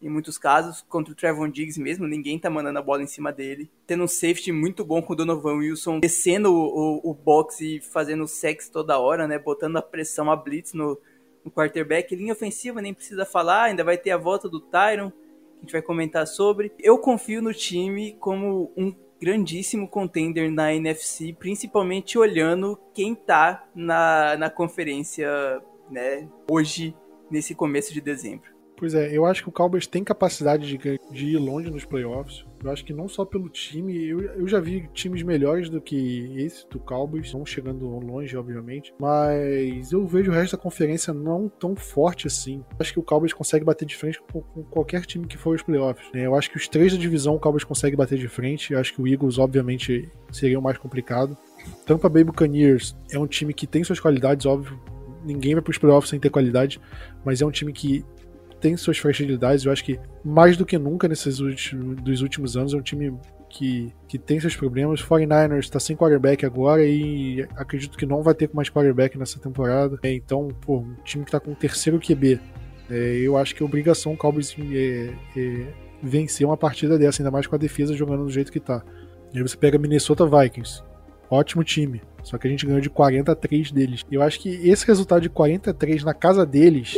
[0.02, 3.32] Em muitos casos, contra o Trevon Diggs mesmo, ninguém tá mandando a bola em cima
[3.32, 3.70] dele.
[3.86, 7.80] Tendo um safety muito bom com o Donovan Wilson, descendo o, o, o box e
[7.80, 9.38] fazendo sex toda hora, né?
[9.38, 10.98] Botando a pressão, a blitz no,
[11.44, 12.16] no quarterback.
[12.16, 15.18] Linha ofensiva, nem precisa falar, ainda vai ter a volta do Tyron, que
[15.58, 16.72] a gente vai comentar sobre.
[16.80, 24.36] Eu confio no time como um grandíssimo contender na NFC, principalmente olhando quem tá na,
[24.36, 25.30] na conferência
[25.90, 26.96] né, hoje,
[27.30, 28.61] nesse começo de dezembro.
[28.82, 32.44] Pois é, eu acho que o Cowboys tem capacidade de, de ir longe nos playoffs.
[32.64, 36.34] Eu acho que não só pelo time, eu, eu já vi times melhores do que
[36.36, 41.48] esse do Cowboys, não chegando longe, obviamente, mas eu vejo o resto da conferência não
[41.48, 42.66] tão forte assim.
[42.80, 45.62] Acho que o Cowboys consegue bater de frente com, com qualquer time que for aos
[45.62, 46.12] playoffs.
[46.12, 46.26] Né?
[46.26, 48.74] Eu acho que os três da divisão o Cowboys consegue bater de frente.
[48.74, 51.38] Eu acho que o Eagles, obviamente, seria o mais complicado.
[51.86, 54.80] Tampa Bay Buccaneers é um time que tem suas qualidades, óbvio.
[55.24, 56.82] Ninguém vai para os playoffs sem ter qualidade,
[57.24, 58.04] mas é um time que
[58.62, 59.66] tem suas fragilidades.
[59.66, 63.14] Eu acho que mais do que nunca nesses últimos, dos últimos anos é um time
[63.50, 65.02] que, que tem seus problemas.
[65.02, 70.00] 49ers está sem quarterback agora e acredito que não vai ter mais quarterback nessa temporada.
[70.04, 72.40] É, então, pô, um time que está com o terceiro QB.
[72.90, 77.32] É, eu acho que é obrigação o Cowboys é, é, vencer uma partida dessa, ainda
[77.32, 78.84] mais com a defesa jogando do jeito que está.
[79.34, 80.84] E aí você pega Minnesota Vikings.
[81.30, 82.02] Ótimo time.
[82.22, 84.06] Só que a gente ganhou de 43 deles.
[84.12, 86.96] Eu acho que esse resultado de 43 na casa deles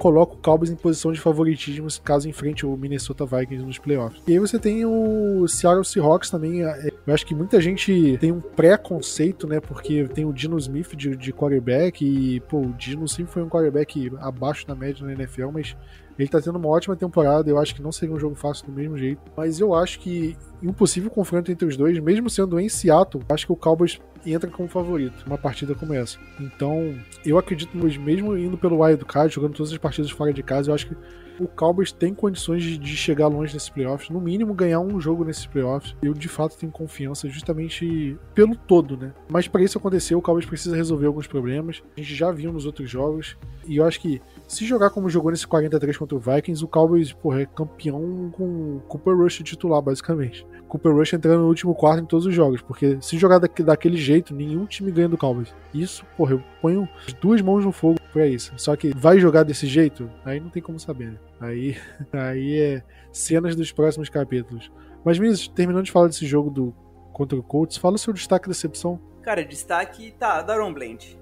[0.00, 4.22] coloca o Cowboys em posição de favoritismo caso enfrente o Minnesota Vikings nos playoffs.
[4.26, 6.64] E aí você tem o Seattle Seahawks também.
[6.64, 9.60] É, eu acho que muita gente tem um pré-conceito, né?
[9.60, 13.48] Porque tem o Dino Smith de, de quarterback e, pô, o Dino sempre foi um
[13.48, 15.76] quarterback abaixo da média na NFL, mas
[16.22, 18.72] ele tá tendo uma ótima temporada, eu acho que não seria um jogo fácil do
[18.72, 19.20] mesmo jeito.
[19.36, 23.46] Mas eu acho que um possível confronto entre os dois, mesmo sendo em Seattle, acho
[23.46, 26.18] que o Cowboys entra como favorito uma partida como essa.
[26.38, 30.70] Então, eu acredito mesmo indo pelo wild card, jogando todas as partidas fora de casa,
[30.70, 30.96] eu acho que
[31.40, 35.24] o Cowboys tem condições de, de, chegar longe nesses playoffs, no mínimo ganhar um jogo
[35.24, 35.96] nesses playoffs.
[36.02, 39.14] Eu de fato tenho confiança justamente pelo todo, né?
[39.26, 41.82] Mas para isso acontecer, o Cowboys precisa resolver alguns problemas.
[41.96, 45.30] A gente já viu nos outros jogos e eu acho que se jogar como jogou
[45.30, 50.44] nesse 43 contra o Vikings, o Cowboys porra, é campeão com Cooper Rush titular, basicamente.
[50.66, 54.34] Cooper Rush entrando no último quarto em todos os jogos, porque se jogar daquele jeito,
[54.34, 55.54] nenhum time ganha do Cowboys.
[55.72, 58.52] Isso, porra, eu ponho as duas mãos no fogo pra isso.
[58.56, 60.10] Só que vai jogar desse jeito?
[60.24, 61.18] Aí não tem como saber, né?
[61.40, 61.76] Aí,
[62.12, 62.82] aí é
[63.12, 64.68] cenas dos próximos capítulos.
[65.04, 66.74] Mas, Miz, terminando de falar desse jogo do
[67.12, 69.00] contra o Colts, fala o seu destaque da decepção.
[69.22, 71.19] Cara, destaque tá, Daron Blend.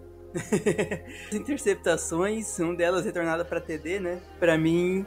[1.28, 4.20] As interceptações, uma delas retornada para TD, né?
[4.38, 5.06] Para mim,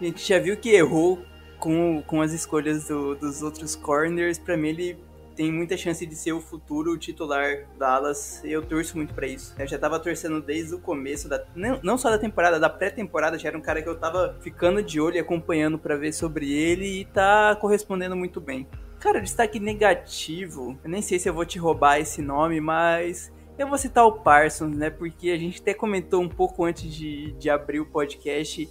[0.00, 1.22] a gente já viu que errou
[1.58, 4.38] com, com as escolhas do, dos outros corners.
[4.38, 4.98] Para mim, ele
[5.36, 8.42] tem muita chance de ser o futuro titular da Dallas.
[8.44, 9.54] Eu torço muito para isso.
[9.58, 13.38] Eu já tava torcendo desde o começo da não, não só da temporada, da pré-temporada,
[13.38, 16.52] já era um cara que eu tava ficando de olho e acompanhando para ver sobre
[16.52, 18.68] ele e tá correspondendo muito bem.
[18.98, 23.68] Cara, destaque negativo, eu nem sei se eu vou te roubar esse nome, mas eu
[23.68, 24.90] vou citar o Parsons, né?
[24.90, 28.68] Porque a gente até comentou um pouco antes de, de abrir o podcast,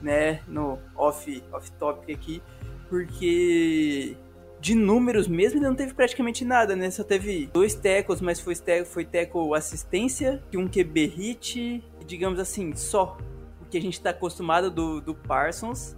[0.00, 0.40] né?
[0.46, 2.42] No off, off topic aqui.
[2.88, 4.16] Porque
[4.60, 6.90] de números mesmo ele não teve praticamente nada, né?
[6.90, 12.38] Só teve dois tecos, mas foi teco, foi teco assistência, e um QB hit, digamos
[12.38, 13.16] assim, só.
[13.60, 15.96] O que a gente tá acostumado do, do Parsons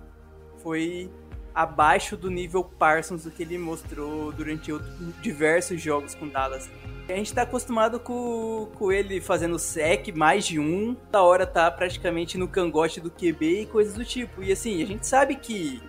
[0.58, 1.10] foi
[1.54, 6.68] abaixo do nível Parsons do que ele mostrou durante outros, diversos jogos com Dallas.
[7.12, 11.70] A gente tá acostumado com, com ele fazendo sec, mais de um, da hora tá
[11.70, 14.42] praticamente no cangote do QB e coisas do tipo.
[14.42, 15.82] E assim, a gente sabe que,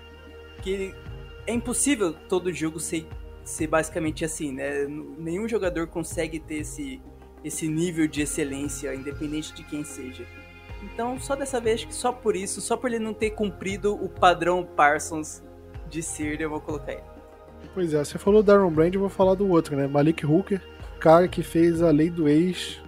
[0.61, 0.93] que
[1.45, 3.05] é impossível todo jogo ser,
[3.43, 4.85] ser basicamente assim, né?
[5.17, 7.01] Nenhum jogador consegue ter esse,
[7.43, 10.25] esse nível de excelência, independente de quem seja.
[10.83, 14.63] Então, só dessa vez, só por isso, só por ele não ter cumprido o padrão
[14.63, 15.43] Parsons
[15.89, 17.03] de ser, eu vou colocar ele.
[17.73, 19.87] Pois é, você falou do Aaron Brand, eu vou falar do outro, né?
[19.87, 20.61] Malik Hooker,
[21.01, 22.79] cara que fez a lei do ex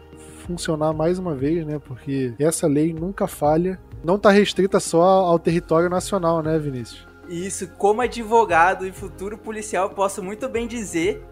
[0.45, 1.79] funcionar mais uma vez, né?
[1.79, 3.79] Porque essa lei nunca falha.
[4.03, 7.07] não tá restrita só ao território nacional, né, Vinícius?
[7.27, 11.23] Isso, como advogado e futuro policial, posso muito bem dizer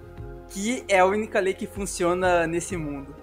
[0.48, 3.14] que é a única lei que funciona nesse mundo.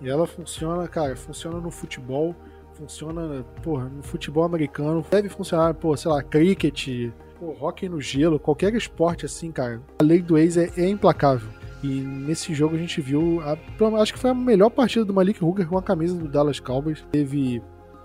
[0.00, 2.34] E ela funciona, cara, funciona no futebol,
[2.74, 8.38] funciona, porra, no futebol americano, deve funcionar, pô, sei lá, cricket, pô, hockey no gelo,
[8.38, 9.80] qualquer esporte assim, cara.
[9.98, 11.48] A lei do ex é, é implacável.
[11.82, 13.56] E nesse jogo a gente viu, a,
[14.00, 17.04] acho que foi a melhor partida do Malik Hooker com a camisa do Dallas Cowboys.
[17.10, 17.62] Teve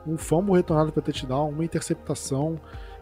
[0.07, 2.59] um fumble retornado para touchdown, uma interceptação,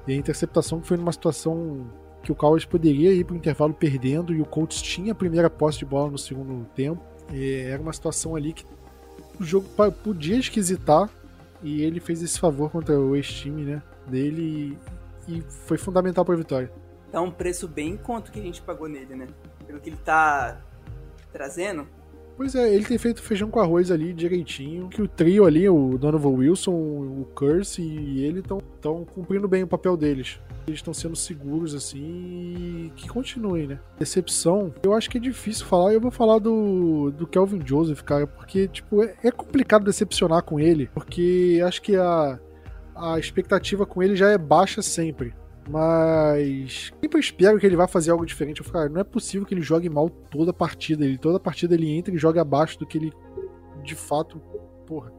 [0.07, 1.88] e a interceptação que foi numa situação
[2.24, 5.49] que o Cowboys poderia ir para o intervalo perdendo e o Colts tinha a primeira
[5.49, 7.01] posse de bola no segundo tempo.
[7.32, 8.65] E era uma situação ali que
[9.39, 9.67] o jogo
[10.03, 11.09] podia esquisitar
[11.61, 14.78] e ele fez esse favor contra o ex-time né, dele
[15.28, 16.71] e, e foi fundamental para a vitória.
[17.11, 19.28] Tá um preço bem quanto que a gente pagou nele, né?
[19.74, 20.61] Pelo que ele tá
[21.32, 21.88] trazendo,
[22.38, 24.88] Pois é, ele tem feito feijão com arroz ali direitinho.
[24.88, 29.67] Que o trio ali, o Donovan Wilson, o Curse e ele estão cumprindo bem o
[29.67, 30.39] papel deles.
[30.67, 33.80] Eles estão sendo seguros assim e que continuem, né?
[33.99, 35.93] Decepção, eu acho que é difícil falar.
[35.93, 40.59] Eu vou falar do, do Kelvin Joseph, cara, porque, tipo, é, é complicado decepcionar com
[40.59, 42.39] ele, porque acho que a,
[42.95, 45.34] a expectativa com ele já é baixa sempre.
[45.70, 48.59] Mas sempre espero que ele vá fazer algo diferente.
[48.59, 51.05] Eu falo, não é possível que ele jogue mal toda a partida.
[51.05, 53.14] Ele, toda a partida ele entra e joga abaixo do que ele
[53.84, 54.39] de fato,
[54.86, 55.11] porra,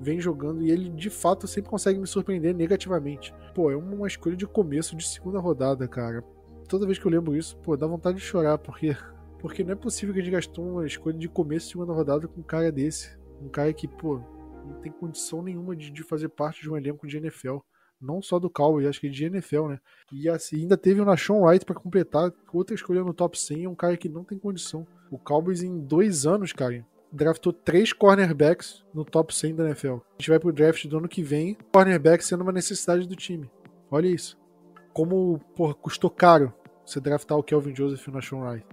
[0.00, 0.62] vem jogando.
[0.62, 3.32] E ele de fato sempre consegue me surpreender negativamente.
[3.54, 6.22] Pô, é uma escolha de começo de segunda rodada, cara.
[6.68, 8.96] Toda vez que eu lembro isso, pô, dá vontade de chorar, porque,
[9.38, 12.26] porque não é possível que a gente gastou uma escolha de começo de segunda rodada
[12.26, 13.16] com um cara desse.
[13.40, 14.20] Um cara que, pô,
[14.64, 17.58] não tem condição nenhuma de, de fazer parte de um elenco de NFL
[18.02, 19.80] não só do Cowboys, acho que de NFL, né?
[20.12, 23.68] E assim, ainda teve o Nashon Wright para completar, outra escolha no top 100, é
[23.68, 24.86] um cara que não tem condição.
[25.10, 29.94] O Cowboys em dois anos, cara, draftou três cornerbacks no top 100 da NFL.
[29.94, 33.50] A gente vai pro draft do ano que vem, cornerback sendo uma necessidade do time.
[33.90, 34.38] Olha isso.
[34.92, 36.52] Como, porra, custou caro
[36.84, 38.66] você draftar o Kelvin Joseph e o Nashon Wright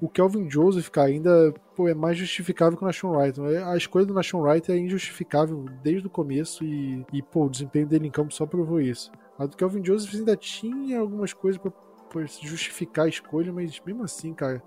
[0.00, 3.40] o Kelvin Joseph, cara, ainda pô, é mais justificável que o Nashon Wright.
[3.40, 7.86] A escolha do Nashon Wright é injustificável desde o começo e, e pô, o desempenho
[7.86, 9.10] dele em campo só provou isso.
[9.38, 14.34] A do Kelvin Joseph ainda tinha algumas coisas para justificar a escolha, mas mesmo assim,
[14.34, 14.62] cara,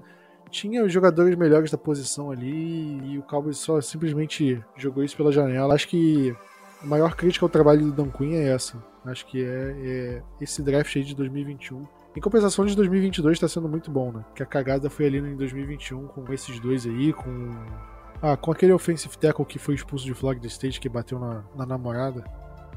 [0.50, 5.32] tinha os jogadores melhores da posição ali e o Cowboys só simplesmente jogou isso pela
[5.32, 5.74] janela.
[5.74, 6.36] Acho que
[6.82, 8.82] a maior crítica ao trabalho do Dan Quinn é essa.
[9.06, 11.84] Acho que é, é esse draft aí de 2021
[12.16, 14.24] em compensação de 2022 está sendo muito bom, né?
[14.34, 17.52] Que a cagada foi ali em 2021 com esses dois aí, com.
[18.22, 21.66] Ah, com aquele offensive tackle que foi expulso de Florida State que bateu na, na
[21.66, 22.24] namorada.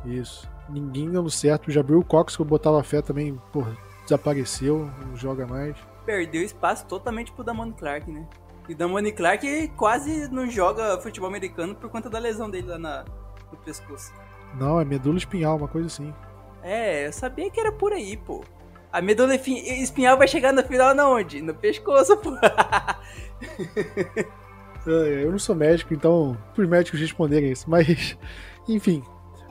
[0.05, 0.51] Isso.
[0.69, 1.71] Ninguém dando certo.
[1.71, 5.77] Já abriu o Cox que eu botava fé também, porra, desapareceu, não joga mais.
[6.05, 8.27] Perdeu espaço totalmente pro Damone Clark, né?
[8.69, 13.05] E Damone Clark quase não joga futebol americano por conta da lesão dele lá na,
[13.51, 14.13] no pescoço.
[14.55, 16.13] Não, é medula espinhal, uma coisa assim.
[16.63, 18.43] É, eu sabia que era por aí, pô.
[18.93, 21.43] A medula espinhal vai chegar no final na onde?
[21.43, 22.33] No pescoço, pô.
[24.87, 27.69] É, eu não sou médico, então os médicos responderem isso.
[27.69, 28.17] Mas,
[28.67, 29.03] enfim,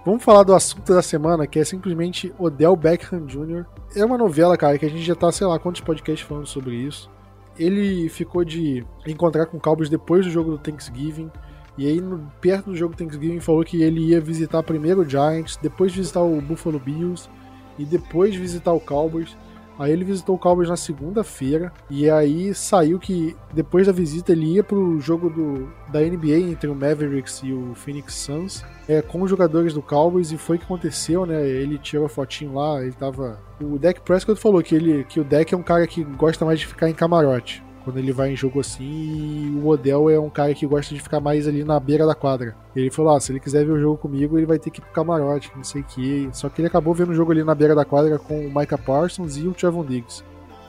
[0.04, 3.66] vamos falar do assunto da semana, que é simplesmente Odell Beckham Jr.
[3.96, 6.76] É uma novela, cara, que a gente já tá, sei lá, quantos podcasts falando sobre
[6.76, 7.12] isso.
[7.58, 11.30] Ele ficou de encontrar com o Cowboys depois do jogo do Thanksgiving.
[11.78, 15.08] E aí, no, perto do jogo do Thanksgiving, falou que ele ia visitar primeiro o
[15.08, 17.30] Giants, depois visitar o Buffalo Bills
[17.78, 19.36] e depois visitar o Cowboys.
[19.80, 24.56] Aí ele visitou o Cowboys na segunda-feira e aí saiu que depois da visita ele
[24.56, 29.22] ia pro jogo do, da NBA entre o Mavericks e o Phoenix Suns é, com
[29.22, 31.48] os jogadores do Cowboys e foi o que aconteceu, né?
[31.48, 33.40] Ele tirou a fotinho lá, ele tava.
[33.62, 36.60] O Dak Prescott falou que, ele, que o Dak é um cara que gosta mais
[36.60, 40.30] de ficar em camarote quando ele vai em jogo assim, e o Odell é um
[40.30, 42.54] cara que gosta de ficar mais ali na beira da quadra.
[42.76, 44.82] Ele falou: ah, se ele quiser ver o jogo comigo, ele vai ter que ir
[44.82, 46.30] pro camarote, não sei o que.
[46.34, 48.78] Só que ele acabou vendo o jogo ali na beira da quadra com o Micah
[48.78, 50.22] Parsons e o Trevon Diggs.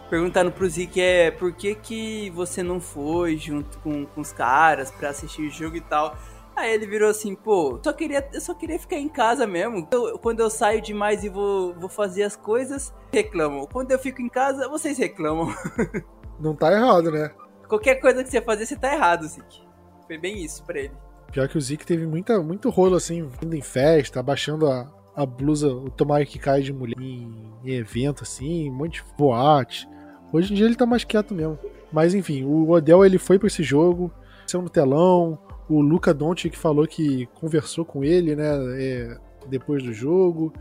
[0.08, 4.92] Perguntaram pro Zeke é por que, que você não foi junto com, com os caras
[4.92, 6.16] para assistir o jogo e tal.
[6.54, 9.88] Aí ele virou assim, pô, só queria, eu só queria ficar em casa mesmo.
[9.90, 13.66] Eu, quando eu saio demais e vou, vou fazer as coisas, reclamam.
[13.66, 15.52] Quando eu fico em casa, vocês reclamam.
[16.38, 17.30] Não tá errado, né?
[17.68, 19.62] Qualquer coisa que você fazer, você tá errado, Zik.
[20.06, 20.92] Foi bem isso pra ele.
[21.30, 25.26] Pior que o Zik teve muita, muito rolo, assim, indo em festa, abaixando a, a
[25.26, 29.86] blusa, o tomar que cai de mulher em, em, evento, assim, um monte de boate.
[30.32, 31.58] Hoje em dia ele tá mais quieto mesmo.
[31.92, 34.10] Mas enfim, o Odell ele foi para esse jogo,
[34.46, 35.38] saiu no telão.
[35.68, 38.48] O Luca Doncic falou que conversou com ele, né,
[38.80, 40.52] é, depois do jogo.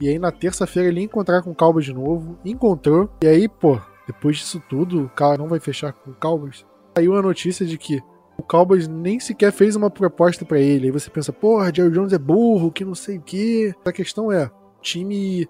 [0.00, 2.36] E aí na terça-feira ele ia encontrar com o Calvo de novo.
[2.44, 3.08] Encontrou.
[3.22, 6.64] E aí, pô, depois disso tudo, o cara não vai fechar com o Cowboys.
[6.96, 8.00] Saiu a notícia de que
[8.38, 10.86] o Cowboys nem sequer fez uma proposta para ele.
[10.86, 13.74] Aí você pensa, porra, Jerry Jones é burro, que não sei o quê.
[13.84, 15.48] A questão é, o time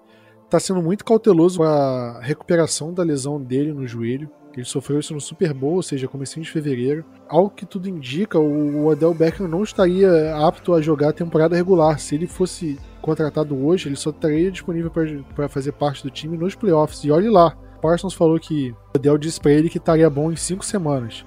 [0.49, 4.29] tá sendo muito cauteloso com a recuperação da lesão dele no joelho.
[4.53, 7.05] Ele sofreu isso no Super Bowl, ou seja, comecinho de fevereiro.
[7.29, 11.99] Ao que tudo indica, o Odell Beckham não estaria apto a jogar a temporada regular.
[11.99, 14.91] Se ele fosse contratado hoje, ele só estaria disponível
[15.35, 17.03] para fazer parte do time nos playoffs.
[17.03, 20.35] E olhe lá, Parsons falou que o Odell disse para ele que estaria bom em
[20.35, 21.25] cinco semanas.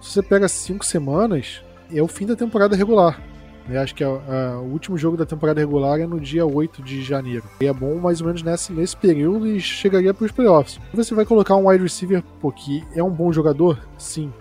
[0.00, 3.20] Se você pega cinco semanas, é o fim da temporada regular.
[3.68, 6.82] Eu acho que a, a, o último jogo da temporada regular é no dia 8
[6.82, 7.44] de janeiro.
[7.60, 10.80] E é bom mais ou menos nesse, nesse período e chegaria para os playoffs.
[10.92, 13.78] Você vai colocar um wide receiver, pô, que é um bom jogador?
[13.96, 14.32] Sim.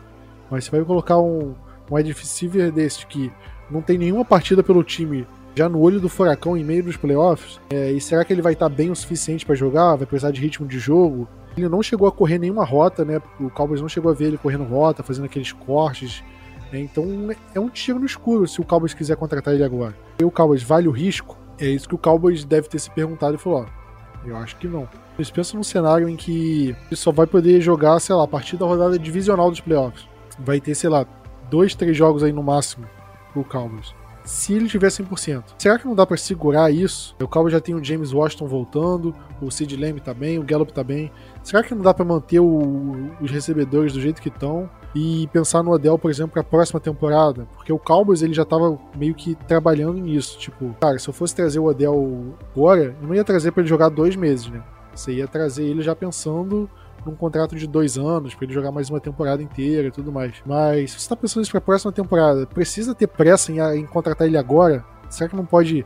[0.49, 1.53] Mas você vai colocar um,
[1.89, 3.31] um wide receiver desse que
[3.69, 7.59] não tem nenhuma partida pelo time já no olho do furacão em meio dos playoffs?
[7.69, 9.95] É, e será que ele vai estar bem o suficiente para jogar?
[9.95, 11.27] Vai precisar de ritmo de jogo?
[11.55, 13.21] Ele não chegou a correr nenhuma rota, né?
[13.39, 16.23] O Cowboys não chegou a ver ele correndo rota, fazendo aqueles cortes
[16.71, 16.79] né?
[16.79, 19.95] Então é um tiro no escuro se o Cowboys quiser contratar ele agora.
[20.19, 21.37] E o Cowboys vale o risco?
[21.59, 24.67] É isso que o Cowboys deve ter se perguntado e falou: ó, eu acho que
[24.67, 24.87] não.
[25.17, 28.57] Eles pensam num cenário em que ele só vai poder jogar, sei lá, a partir
[28.57, 30.07] da rodada divisional dos playoffs.
[30.39, 31.05] Vai ter, sei lá,
[31.49, 32.87] dois, três jogos aí no máximo
[33.33, 33.93] pro Cowboys.
[34.31, 35.43] Se ele tiver 100%.
[35.57, 37.13] Será que não dá para segurar isso?
[37.21, 40.71] O Cowboys já tem o James Washington voltando, o Sid Lamb tá bem, o Gallup
[40.71, 41.11] tá bem.
[41.43, 44.69] Será que não dá para manter o, os recebedores do jeito que estão?
[44.93, 48.43] e pensar no Odell, por exemplo, para a próxima temporada, porque o Cowboys ele já
[48.43, 53.07] estava meio que trabalhando nisso, tipo, cara, se eu fosse trazer o Odell agora, eu
[53.07, 54.61] não ia trazer para ele jogar dois meses, né?
[54.93, 56.69] Você ia trazer ele já pensando
[57.05, 60.35] num contrato de dois anos, para ele jogar mais uma temporada inteira e tudo mais.
[60.45, 63.85] Mas se você está pensando isso para a próxima temporada, precisa ter pressa em, em
[63.85, 64.83] contratar ele agora?
[65.09, 65.85] Será que não pode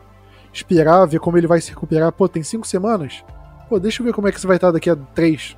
[0.53, 2.11] esperar, ver como ele vai se recuperar?
[2.11, 3.23] Pô, tem cinco semanas?
[3.69, 5.57] Pô, deixa eu ver como é que você vai estar daqui a três,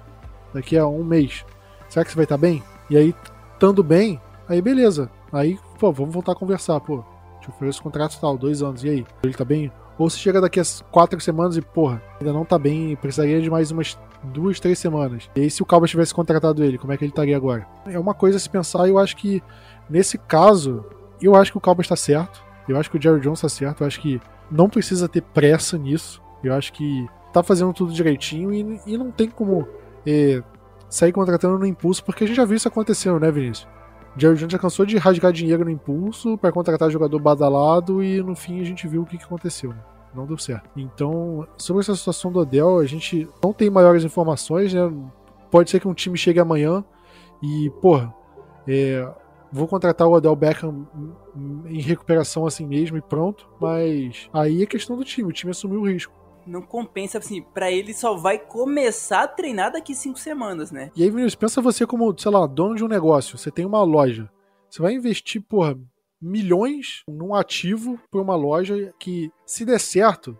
[0.53, 1.45] daqui a um mês.
[1.89, 2.63] Será que você vai estar bem?
[2.89, 3.13] E aí
[3.53, 5.09] estando bem, aí beleza.
[5.31, 7.03] Aí, pô, vamos voltar a conversar, pô.
[7.41, 9.05] Te ofereço contrato tal, dois anos, e aí?
[9.23, 9.71] Ele tá bem?
[9.97, 13.49] Ou se chega daqui a quatro semanas e, porra, ainda não tá bem, precisaria de
[13.49, 15.29] mais umas duas, três semanas.
[15.35, 17.67] E aí, se o Cowboys tivesse contratado ele, como é que ele estaria agora?
[17.85, 19.41] É uma coisa a se pensar, e eu acho que,
[19.89, 20.85] nesse caso,
[21.21, 22.43] eu acho que o Cowboys tá certo.
[22.67, 23.81] Eu acho que o Jerry Jones tá certo.
[23.81, 26.21] Eu acho que não precisa ter pressa nisso.
[26.43, 29.67] Eu acho que tá fazendo tudo direitinho e, e não tem como
[30.05, 30.41] é,
[30.89, 33.67] sair contratando no impulso, porque a gente já viu isso acontecendo, né, Vinícius?
[34.17, 38.35] Jerry Jones já cansou de rasgar dinheiro no impulso para contratar jogador badalado e no
[38.35, 39.79] fim a gente viu o que, que aconteceu, né?
[40.17, 40.67] Não deu certo.
[40.75, 44.91] Então, sobre essa situação do Odell, a gente não tem maiores informações, né?
[45.51, 46.83] Pode ser que um time chegue amanhã
[47.41, 48.11] e, porra,
[48.67, 49.07] é,
[49.51, 50.87] vou contratar o Odell Beckham
[51.67, 55.81] em recuperação assim mesmo e pronto, mas aí é questão do time, o time assumiu
[55.81, 60.71] o risco não compensa, assim, para ele só vai começar a treinar daqui cinco semanas,
[60.71, 60.89] né?
[60.95, 63.83] E aí, Vinícius, pensa você como, sei lá, dono de um negócio, você tem uma
[63.83, 64.29] loja,
[64.69, 65.77] você vai investir, porra,
[66.21, 70.37] milhões num ativo para uma loja que, se der certo,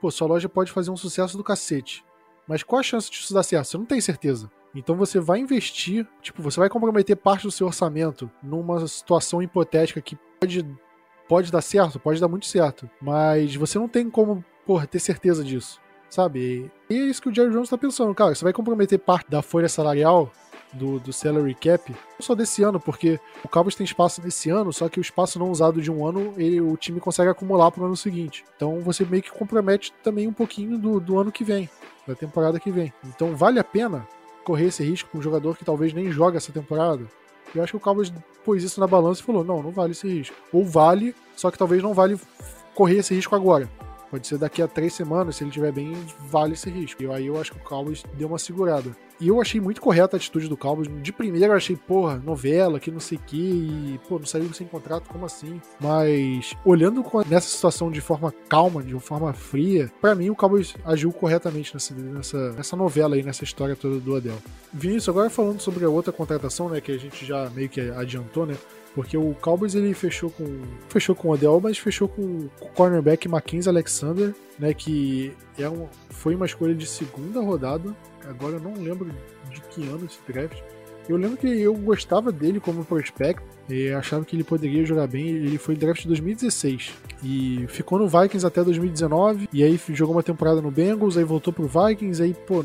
[0.00, 2.04] pô, sua loja pode fazer um sucesso do cacete.
[2.46, 3.66] Mas qual a chance disso dar certo?
[3.66, 4.50] Você não tem certeza.
[4.74, 10.00] Então você vai investir, tipo, você vai comprometer parte do seu orçamento numa situação hipotética
[10.00, 10.66] que pode,
[11.28, 12.88] pode dar certo, pode dar muito certo.
[13.00, 16.70] Mas você não tem como porra, ter certeza disso, sabe?
[16.88, 18.34] E é isso que o Jerry Jones tá pensando, cara.
[18.34, 20.30] Você vai comprometer parte da folha salarial
[20.72, 24.72] do, do salary cap, não só desse ano, porque o Cowboys tem espaço nesse ano,
[24.72, 27.84] só que o espaço não usado de um ano, ele, o time consegue acumular pro
[27.84, 28.44] ano seguinte.
[28.56, 31.68] Então você meio que compromete também um pouquinho do, do ano que vem,
[32.06, 32.92] da temporada que vem.
[33.04, 34.06] Então vale a pena
[34.44, 37.04] correr esse risco com um jogador que talvez nem joga essa temporada?
[37.54, 38.12] Eu acho que o Cowboys
[38.44, 40.36] pôs isso na balança e falou: não, não vale esse risco.
[40.52, 42.18] Ou vale, só que talvez não vale
[42.74, 43.68] correr esse risco agora.
[44.10, 47.02] Pode ser daqui a três semanas, se ele estiver bem, vale esse risco.
[47.02, 48.90] E aí eu acho que o Cowboys deu uma segurada.
[49.20, 50.88] E eu achei muito correta a atitude do Cowboys.
[51.02, 54.52] De primeira eu achei, porra, novela, que não sei o que, e, pô, não saiu
[54.54, 55.60] sem contrato, como assim?
[55.78, 61.12] Mas, olhando nessa situação de forma calma, de forma fria, para mim o Cowboys agiu
[61.12, 64.38] corretamente nessa, nessa, nessa novela aí, nessa história toda do Adel.
[64.72, 68.46] Vinícius, agora falando sobre a outra contratação, né, que a gente já meio que adiantou,
[68.46, 68.56] né?
[68.94, 73.28] Porque o Cowboys ele fechou com fechou com o Odell, mas fechou com o cornerback
[73.28, 77.94] Mackenzie Alexander, né, que é um, foi uma escolha de segunda rodada.
[78.28, 79.10] Agora eu não lembro
[79.50, 80.60] de que ano esse draft.
[81.08, 85.28] Eu lembro que eu gostava dele como prospect, e achava que ele poderia jogar bem.
[85.28, 89.48] Ele foi draft de 2016 e ficou no Vikings até 2019.
[89.52, 92.64] E aí jogou uma temporada no Bengals, aí voltou pro Vikings, aí pô,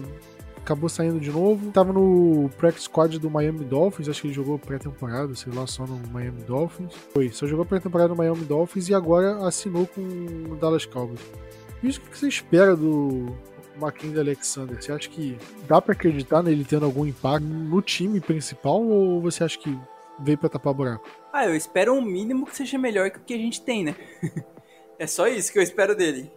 [0.65, 1.71] acabou saindo de novo.
[1.71, 5.85] Tava no practice squad do Miami Dolphins, acho que ele jogou pré-temporada, sei lá, só
[5.85, 6.93] no Miami Dolphins.
[7.13, 11.21] Foi, só jogou pré-temporada no Miami Dolphins e agora assinou com o Dallas Cowboys.
[11.83, 13.35] Isso que você espera do
[13.77, 14.81] Mackenzie Alexander?
[14.81, 15.37] Você acha que
[15.67, 19.77] dá para acreditar nele tendo algum impacto no time principal ou você acha que
[20.19, 21.07] veio pra tapar buraco?
[21.31, 23.95] Ah, eu espero um mínimo que seja melhor que o que a gente tem, né?
[24.97, 26.31] é só isso que eu espero dele.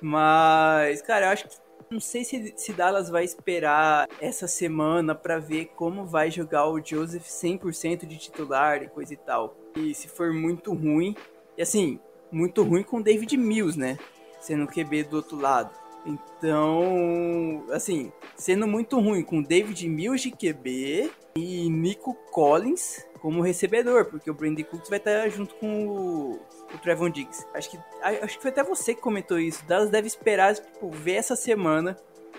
[0.00, 1.61] Mas, cara, eu acho que
[1.92, 6.80] não sei se, se Dallas vai esperar essa semana para ver como vai jogar o
[6.82, 9.54] Joseph 100% de titular e coisa e tal.
[9.76, 11.14] E se for muito ruim,
[11.56, 13.98] e assim, muito ruim com David Mills, né?
[14.40, 15.81] Sendo QB do outro lado.
[16.04, 24.06] Então, assim, sendo muito ruim com David Mills de QB e Nico Collins como recebedor,
[24.06, 26.40] porque o Brandon Cooks vai estar junto com o,
[26.74, 27.46] o Trevon Diggs.
[27.54, 29.64] Acho que, acho que foi até você que comentou isso.
[29.64, 31.96] Dallas deve esperar tipo, ver essa semana,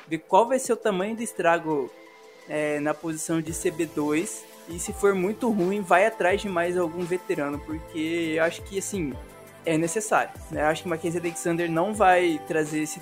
[0.10, 1.90] ver qual vai ser o tamanho do estrago
[2.50, 7.04] é, na posição de CB2 e se for muito ruim, vai atrás de mais algum
[7.04, 9.14] veterano, porque eu acho que assim
[9.66, 10.32] é necessário.
[10.52, 10.62] Né?
[10.62, 13.02] Eu acho que Mackenzie Alexander não vai trazer esse,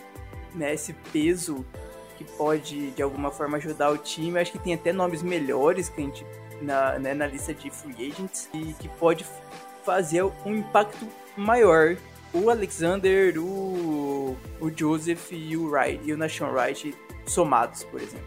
[0.56, 1.66] né, esse peso
[2.18, 4.38] que pode de alguma forma ajudar o time.
[4.38, 6.26] Eu acho que tem até nomes melhores que a gente
[6.62, 9.26] na, né, na lista de free agents e que pode
[9.84, 11.96] fazer um impacto maior.
[12.34, 16.96] O Alexander, o, o Joseph e o Wright e o Nashon Wright
[17.26, 18.26] somados, por exemplo.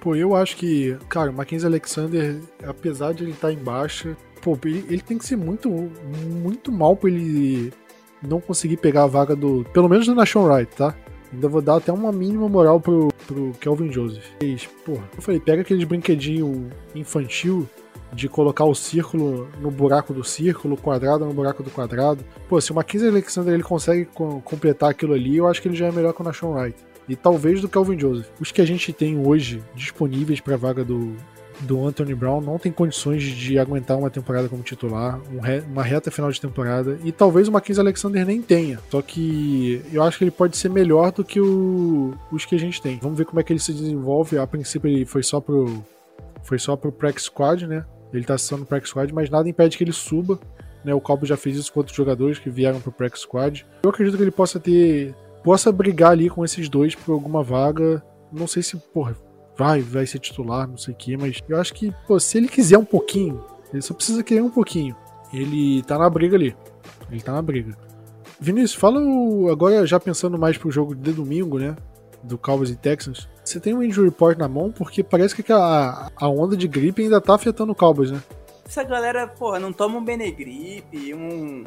[0.00, 4.16] Pô, eu acho que, cara, o Mackenzie Alexander, apesar de ele estar tá em baixa,
[4.42, 7.72] pô, ele, ele, tem que ser muito, muito mal pra ele
[8.22, 9.64] não conseguir pegar a vaga do.
[9.72, 10.94] Pelo menos do Nashon Wright, tá?
[11.32, 14.24] Ainda vou dar até uma mínima moral pro, pro Kelvin Joseph.
[14.42, 17.68] Mas, porra, eu falei, pega aqueles brinquedinho infantil
[18.12, 22.24] de colocar o círculo no buraco do círculo, o quadrado no buraco do quadrado.
[22.48, 24.06] Pô, se o Mackenzie Alexander ele consegue
[24.44, 26.76] completar aquilo ali, eu acho que ele já é melhor que o Nashon Wright.
[27.08, 28.28] E talvez do Kelvin Joseph.
[28.40, 31.16] Os que a gente tem hoje disponíveis para vaga do,
[31.62, 35.20] do Anthony Brown não tem condições de aguentar uma temporada como titular,
[35.70, 38.78] uma reta final de temporada, e talvez o Mackenzie Alexander nem tenha.
[38.90, 42.58] Só que eu acho que ele pode ser melhor do que o, os que a
[42.58, 42.98] gente tem.
[43.00, 44.38] Vamos ver como é que ele se desenvolve.
[44.38, 45.82] A princípio ele foi só pro
[46.42, 47.84] foi só pro Prax Squad, né?
[48.12, 50.38] Ele tá sendo no Prax Squad, mas nada impede que ele suba.
[50.84, 50.94] Né?
[50.94, 53.66] O Calvo já fez isso com outros jogadores que vieram pro Prax Squad.
[53.82, 58.02] Eu acredito que ele possa ter possa brigar ali com esses dois por alguma vaga.
[58.32, 59.16] Não sei se, porra,
[59.60, 62.48] vai, vai ser titular, não sei o que, mas eu acho que, pô, se ele
[62.48, 64.96] quiser um pouquinho, ele só precisa querer um pouquinho.
[65.34, 66.56] Ele tá na briga ali.
[67.10, 67.76] Ele tá na briga.
[68.40, 71.76] Vinícius, fala o, agora já pensando mais pro jogo de domingo, né?
[72.22, 73.28] Do Cowboys e Texans.
[73.44, 77.02] Você tem um injury report na mão porque parece que a, a onda de gripe
[77.02, 78.22] ainda tá afetando o Cowboys, né?
[78.64, 81.64] Essa galera, porra, não toma um Benegripe, um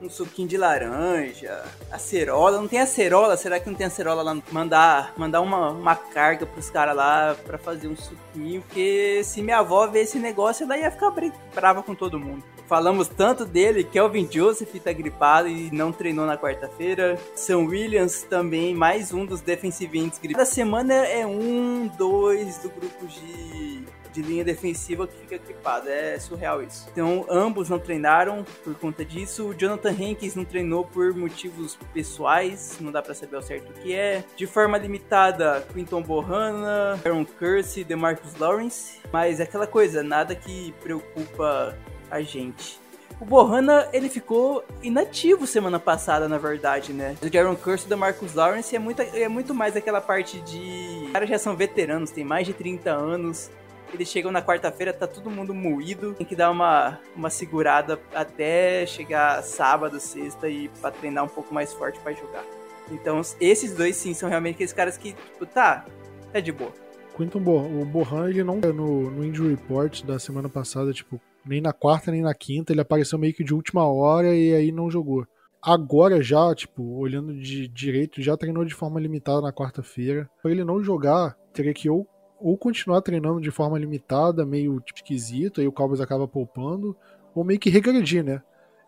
[0.00, 2.60] um suquinho de laranja, acerola.
[2.60, 3.36] Não tem acerola?
[3.36, 4.36] Será que não tem acerola lá?
[4.52, 8.62] Mandar, mandar uma, uma carga pros caras lá pra fazer um suquinho.
[8.62, 11.12] Porque se minha avó ver esse negócio, ela ia ficar
[11.54, 12.44] brava com todo mundo.
[12.66, 17.16] Falamos tanto dele, Kelvin Joseph tá gripado e não treinou na quarta-feira.
[17.34, 20.48] Sam Williams também, mais um dos defensive ends gripados.
[20.48, 23.84] Cada semana é um, dois do grupo de
[24.16, 25.88] de linha defensiva que fica gripado.
[25.88, 26.88] É surreal isso.
[26.90, 29.48] Então, ambos não treinaram por conta disso.
[29.48, 33.72] O Jonathan Hankins não treinou por motivos pessoais, não dá para saber ao certo o
[33.74, 34.24] que é.
[34.36, 38.98] De forma limitada, Quinton Bohanna, Aaron Curse, DeMarcus Lawrence.
[39.12, 41.76] Mas é aquela coisa, nada que preocupa
[42.10, 42.80] a gente.
[43.18, 47.16] O Bohanna, ele ficou inativo semana passada, na verdade, né?
[47.22, 51.04] O Jaron Curse e o Marcus Lawrence é muito, é muito mais aquela parte de...
[51.06, 53.50] Os caras já são veteranos, tem mais de 30 anos.
[53.92, 56.14] Eles chegam na quarta-feira, tá todo mundo moído.
[56.14, 61.54] Tem que dar uma, uma segurada até chegar sábado, sexta e pra treinar um pouco
[61.54, 62.44] mais forte para jogar.
[62.90, 65.84] Então, esses dois sim são realmente aqueles caras que, tipo, tá,
[66.32, 66.72] tá de boa.
[67.16, 71.72] Quinton o Bohan, ele não no, no injury report da semana passada, tipo, nem na
[71.72, 75.26] quarta nem na quinta, ele apareceu meio que de última hora e aí não jogou.
[75.62, 80.28] Agora já, tipo, olhando de direito, já treinou de forma limitada na quarta-feira.
[80.42, 82.06] Para ele não jogar, teria que ou
[82.40, 86.96] ou continuar treinando de forma limitada, meio esquisito, aí o Cowboys acaba poupando,
[87.34, 88.42] ou meio que regredir, né?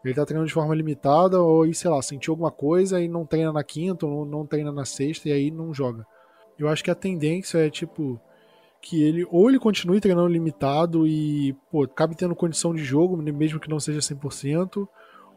[0.05, 3.53] Ele tá treinando de forma limitada, ou, sei lá, sentiu alguma coisa e não treina
[3.53, 6.07] na quinta, ou não treina na sexta, e aí não joga.
[6.59, 8.21] Eu acho que a tendência é, tipo,
[8.81, 13.61] que ele, ou ele continue treinando limitado e, pô, acabe tendo condição de jogo, mesmo
[13.61, 14.89] que não seja 100%,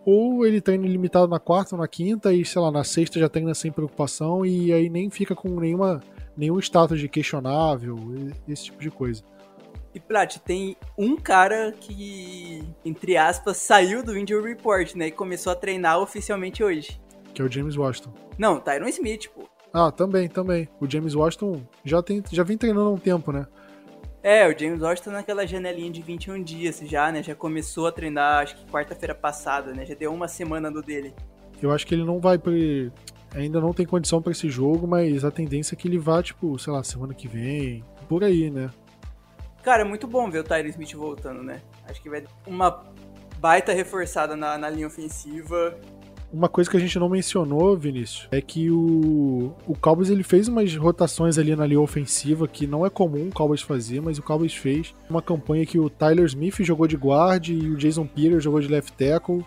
[0.05, 3.29] ou ele treina limitado na quarta ou na quinta e, sei lá, na sexta já
[3.29, 6.01] treina sem preocupação e aí nem fica com nenhuma
[6.35, 7.97] nenhum status de questionável,
[8.47, 9.23] esse tipo de coisa.
[9.93, 15.07] E Plat, tem um cara que, entre aspas, saiu do Injury Report, né?
[15.07, 16.99] E começou a treinar oficialmente hoje.
[17.33, 18.13] Que é o James Washington.
[18.37, 19.43] Não, Tyron Smith, pô.
[19.73, 20.67] Ah, também, também.
[20.79, 23.45] O James Washington já, tem, já vem treinando há um tempo, né?
[24.23, 27.23] É, o James Washington naquela janelinha de 21 dias já, né?
[27.23, 29.85] Já começou a treinar, acho que quarta-feira passada, né?
[29.85, 31.13] Já deu uma semana do dele.
[31.61, 32.91] Eu acho que ele não vai pre
[33.33, 36.57] ainda não tem condição para esse jogo, mas a tendência é que ele vá, tipo,
[36.59, 38.69] sei lá, semana que vem, por aí, né?
[39.63, 41.61] Cara, é muito bom ver o Tyler Smith voltando, né?
[41.87, 42.83] Acho que vai uma
[43.39, 45.77] baita reforçada na, na linha ofensiva.
[46.33, 50.47] Uma coisa que a gente não mencionou, Vinícius, é que o, o Cowboys ele fez
[50.47, 54.23] umas rotações ali na linha ofensiva que não é comum o Cowboys fazer, mas o
[54.23, 54.95] Cowboys fez.
[55.09, 58.69] Uma campanha que o Tyler Smith jogou de guard e o Jason Peters jogou de
[58.69, 59.43] left tackle,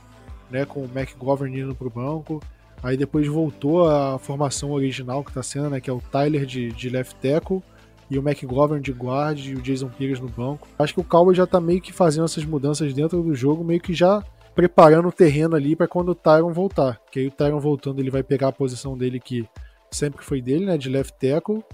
[0.50, 2.42] né, com o McGovern indo pro banco.
[2.84, 6.70] Aí depois voltou a formação original que tá sendo, né, que é o Tyler de,
[6.70, 7.62] de left tackle
[8.10, 10.68] e o McGovern de guard e o Jason Peters no banco.
[10.78, 13.80] Acho que o Cowboys já tá meio que fazendo essas mudanças dentro do jogo, meio
[13.80, 14.22] que já
[14.54, 17.00] preparando o terreno ali para quando o Tyron voltar.
[17.10, 19.48] Que aí o Tyron voltando, ele vai pegar a posição dele que
[19.90, 21.64] sempre foi dele, né, de left tackle,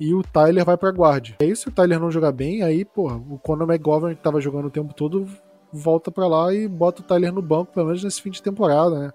[0.00, 1.34] e o Tyler vai para guard.
[1.40, 4.66] Aí se o Tyler não jogar bem, aí, porra, o Conor McGovern que tava jogando
[4.66, 5.28] o tempo todo
[5.72, 8.98] volta para lá e bota o Tyler no banco, pelo menos nesse fim de temporada,
[8.98, 9.12] né?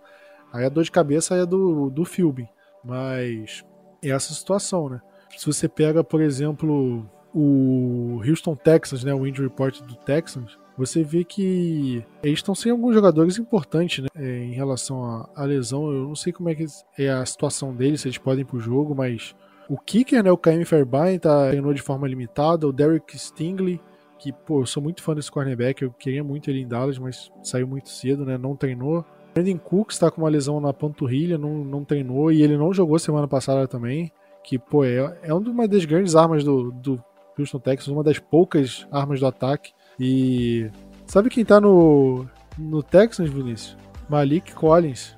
[0.52, 2.48] Aí a dor de cabeça é do, do Philby.
[2.84, 3.64] Mas
[4.02, 5.02] é essa situação, né?
[5.38, 11.04] Se você pega, por exemplo, o Houston Texans, né, o injury report do Texans, você
[11.04, 15.92] vê que eles estão sem alguns jogadores importantes né, é, em relação à, lesão.
[15.92, 16.66] Eu não sei como é que
[16.98, 19.36] é a situação deles, se eles podem ir pro jogo, mas
[19.70, 23.80] o kicker, né, o Kaim Fairbairn, tá, treinou de forma limitada, o Derek Stingley,
[24.18, 27.32] que, pô, eu sou muito fã desse cornerback, eu queria muito ele em Dallas, mas
[27.44, 29.06] saiu muito cedo, né, não treinou.
[29.34, 33.00] Brandon Cooks está com uma lesão na panturrilha, não, não treinou, e ele não jogou
[33.00, 34.12] semana passada também,
[34.44, 37.04] que, pô, é, é uma das grandes armas do, do
[37.38, 39.72] Houston Texans, uma das poucas armas do ataque.
[40.00, 40.70] E
[41.06, 42.26] sabe quem tá no,
[42.58, 43.78] no Texans, Vinícius?
[44.10, 45.16] Malik Collins.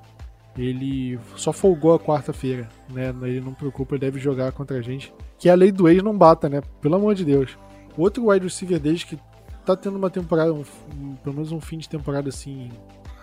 [0.55, 3.11] Ele só folgou a quarta-feira, né?
[3.24, 5.11] Ele não preocupa, ele deve jogar contra a gente.
[5.39, 6.61] Que a lei do ex não bata, né?
[6.80, 7.57] Pelo amor de Deus.
[7.97, 9.20] Outro wide receiver desde que
[9.66, 10.64] tá tendo uma temporada, um,
[11.24, 12.70] pelo menos um fim de temporada assim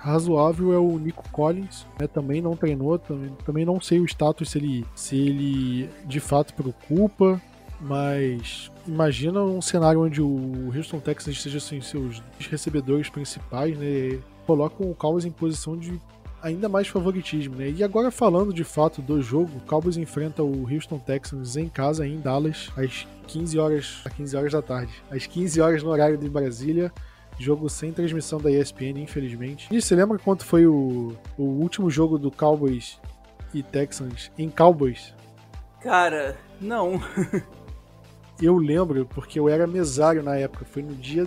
[0.01, 2.07] razoável é o Nico Collins, né?
[2.07, 6.55] Também não treinou, também, também não sei o status se ele se ele de fato
[6.55, 7.41] preocupa,
[7.81, 14.19] mas imagina um cenário onde o Houston Texans esteja sem seus recebedores principais, né?
[14.47, 16.01] Colocam o Cowboys em posição de
[16.43, 17.71] ainda mais favoritismo, né?
[17.71, 22.07] E agora falando de fato do jogo, o Cowboys enfrenta o Houston Texans em casa
[22.07, 26.17] em Dallas às 15 horas, às 15 horas da tarde, às 15 horas no horário
[26.17, 26.91] de Brasília.
[27.41, 29.67] Jogo sem transmissão da ESPN, infelizmente.
[29.71, 33.01] E você lembra quanto foi o, o último jogo do Cowboys
[33.55, 35.15] e Texans em Cowboys?
[35.81, 37.01] Cara, não.
[38.43, 41.27] eu lembro porque eu era mesário na época, foi no dia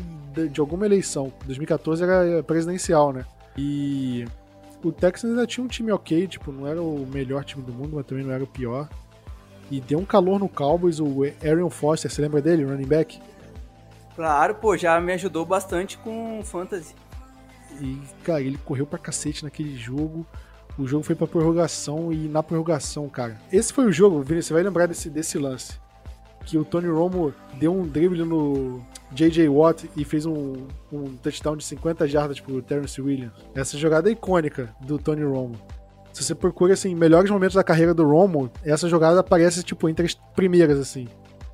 [0.51, 1.33] de, alguma eleição.
[1.45, 3.25] 2014 era presidencial, né?
[3.57, 4.25] E
[4.83, 7.95] o Texans ainda tinha um time ok, tipo, não era o melhor time do mundo,
[7.95, 8.87] mas também não era o pior.
[9.71, 13.19] E deu um calor no Cowboys, o Aaron Foster, você lembra dele, running back?
[14.15, 16.95] Claro, pô, já me ajudou bastante com fantasy.
[17.81, 20.25] E, cara, ele correu pra cacete naquele jogo.
[20.77, 23.39] O jogo foi pra prorrogação e na prorrogação, cara.
[23.51, 25.83] Esse foi o jogo, Vini, você vai lembrar desse, desse lance
[26.45, 29.47] que o Tony Romo deu um drible no J.J.
[29.47, 33.33] Watt e fez um, um touchdown de 50 jardas pro Terrence Williams.
[33.55, 35.55] Essa jogada é icônica do Tony Romo.
[36.11, 40.05] Se você procura, assim, melhores momentos da carreira do Romo, essa jogada aparece, tipo, entre
[40.05, 41.07] as primeiras, assim.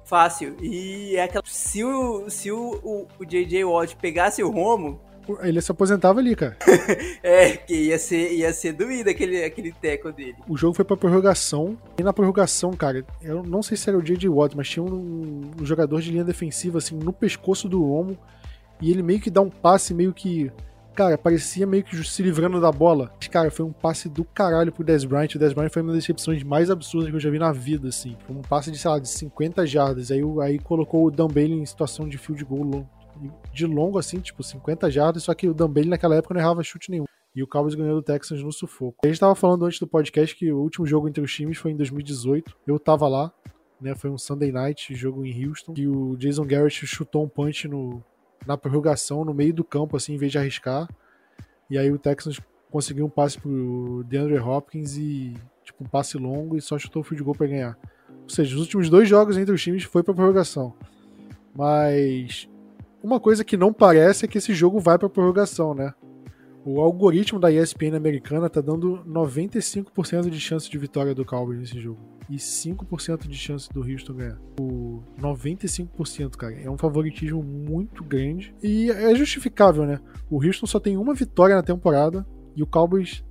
[0.10, 0.56] Fácil.
[0.60, 1.44] E é aquela...
[1.46, 3.64] Se o, se o, o, o J.J.
[3.64, 5.00] Watt pegasse o Romo,
[5.44, 6.58] ele se aposentava ali, cara.
[7.22, 10.36] é, que ia ser, ia ser doído aquele, aquele teco dele.
[10.48, 11.78] O jogo foi pra prorrogação.
[11.96, 14.28] E na prorrogação, cara, eu não sei se era o J.J.
[14.28, 18.18] Watt, mas tinha um, um, jogador de linha defensiva, assim, no pescoço do Romo.
[18.82, 20.52] E ele meio que dá um passe, meio que.
[21.00, 23.10] Cara, parecia meio que se livrando da bola.
[23.32, 25.34] Cara, foi um passe do caralho pro Dez Bryant.
[25.34, 27.88] O Dez Bryant foi uma das recepções mais absurdas que eu já vi na vida,
[27.88, 28.18] assim.
[28.28, 30.12] Foi um passe de, sei lá, de 50 jardas.
[30.12, 32.86] Aí, aí colocou o Dan Bailey em situação de field goal
[33.54, 36.62] de longo, assim, tipo 50 jardas, só que o Dan Bailey naquela época não errava
[36.64, 37.06] chute nenhum.
[37.34, 38.98] E o Cowboys ganhou do Texans no sufoco.
[39.02, 41.72] A gente tava falando antes do podcast que o último jogo entre os times foi
[41.72, 42.58] em 2018.
[42.68, 43.32] Eu tava lá,
[43.80, 43.96] né?
[43.96, 45.74] Foi um Sunday night, jogo em Houston.
[45.78, 48.04] E o Jason Garrett chutou um punch no,
[48.46, 50.88] na prorrogação, no meio do campo, assim, em vez de arriscar.
[51.70, 52.40] E aí o Texans
[52.72, 57.04] conseguiu um passe pro DeAndre Hopkins e, tipo, um passe longo e só chutou o
[57.04, 57.78] field goal pra ganhar.
[58.24, 60.74] Ou seja, os últimos dois jogos entre os times foi pra prorrogação.
[61.56, 62.48] Mas
[63.02, 65.94] uma coisa que não parece é que esse jogo vai para prorrogação, né?
[66.66, 71.80] O algoritmo da ESPN americana tá dando 95% de chance de vitória do Cowboys nesse
[71.80, 72.00] jogo.
[72.30, 74.40] E 5% de chance do Houston ganhar.
[74.60, 78.54] O 95%, cara, é um favoritismo muito grande.
[78.62, 80.00] E é justificável, né?
[80.30, 82.26] O Houston só tem uma vitória na temporada.
[82.56, 83.24] E o Cowboys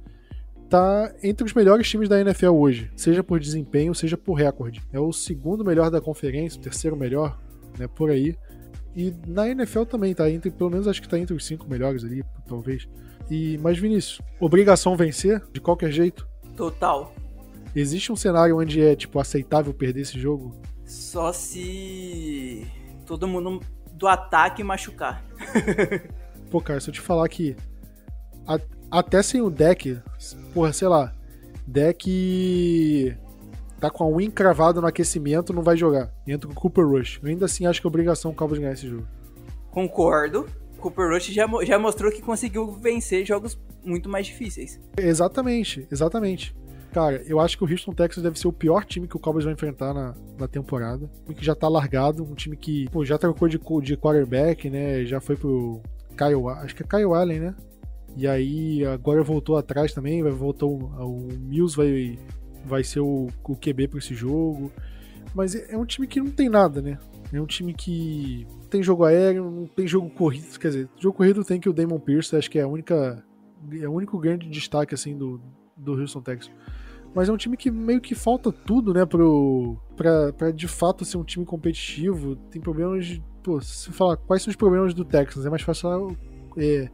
[0.69, 2.91] tá entre os melhores times da NFL hoje.
[2.97, 4.83] Seja por desempenho, seja por recorde.
[4.93, 7.39] É o segundo melhor da conferência, o terceiro melhor,
[7.79, 7.87] né?
[7.87, 8.35] Por aí.
[8.99, 12.03] E na NFL também, tá entre, pelo menos acho que tá entre os cinco melhores
[12.03, 12.89] ali, talvez.
[13.31, 16.27] E, mas Vinícius, obrigação vencer, de qualquer jeito?
[16.57, 17.15] Total.
[17.77, 20.61] Existe um cenário onde é, tipo, aceitável perder esse jogo?
[20.85, 22.67] Só se
[23.07, 23.61] todo mundo
[23.93, 25.25] do ataque machucar.
[26.51, 27.55] Pô, cara, se eu te falar que
[28.49, 28.59] a,
[28.91, 29.97] até sem o deck,
[30.53, 31.15] porra, sei lá,
[31.65, 33.17] deck
[33.81, 36.13] tá com a win cravada no aquecimento, não vai jogar.
[36.27, 37.21] Entra com o Cooper Rush.
[37.23, 39.07] Eu ainda assim acho que é obrigação o Cowboys ganhar esse jogo.
[39.71, 40.47] Concordo.
[40.79, 44.81] Cooper Rush já, já mostrou que conseguiu vencer jogos muito mais difíceis.
[44.97, 46.55] Exatamente, exatamente.
[46.93, 49.45] Cara, eu acho que o Houston Texans deve ser o pior time que o Cowboys
[49.45, 51.05] vai enfrentar na, na temporada.
[51.05, 54.71] Um time que já tá largado, um time que pô, já trocou de, de quarterback,
[54.71, 55.05] né?
[55.05, 55.83] Já foi pro
[56.17, 57.55] Kyle, acho que é Kyle Allen, né?
[58.17, 62.19] E aí agora voltou atrás também, vai voltou o Mills vai
[62.65, 64.73] vai ser o, o QB para esse jogo.
[65.35, 66.99] Mas é, é um time que não tem nada, né?
[67.33, 71.45] É um time que tem jogo aéreo, não tem jogo corrido, quer dizer, jogo corrido
[71.45, 73.23] tem que o Damon Pierce, acho que é a única
[73.81, 75.41] é o único grande destaque assim do
[75.77, 76.55] do Houston Texans.
[77.15, 81.05] Mas é um time que meio que falta tudo, né, pro pra, pra de fato
[81.05, 82.37] ser um time competitivo.
[82.51, 85.83] Tem problemas de, pô, se falar quais são os problemas do Texans, é mais fácil
[85.83, 86.15] falar
[86.57, 86.89] é,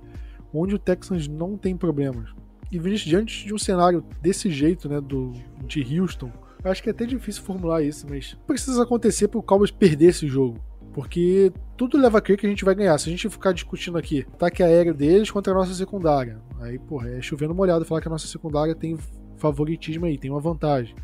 [0.53, 2.31] onde o Texans não tem problemas.
[2.75, 5.33] E diante de um cenário desse jeito, né, do,
[5.65, 6.31] de Houston,
[6.65, 10.07] eu acho que é até difícil formular isso, mas precisa acontecer para o Cowboys perder
[10.07, 10.59] esse jogo.
[10.93, 12.99] Porque tudo leva a crer que a gente vai ganhar.
[12.99, 17.11] Se a gente ficar discutindo aqui ataque aéreo deles contra a nossa secundária, aí, porra,
[17.11, 18.99] é chovendo molhado falar que a nossa secundária tem
[19.37, 20.97] favoritismo aí, tem uma vantagem.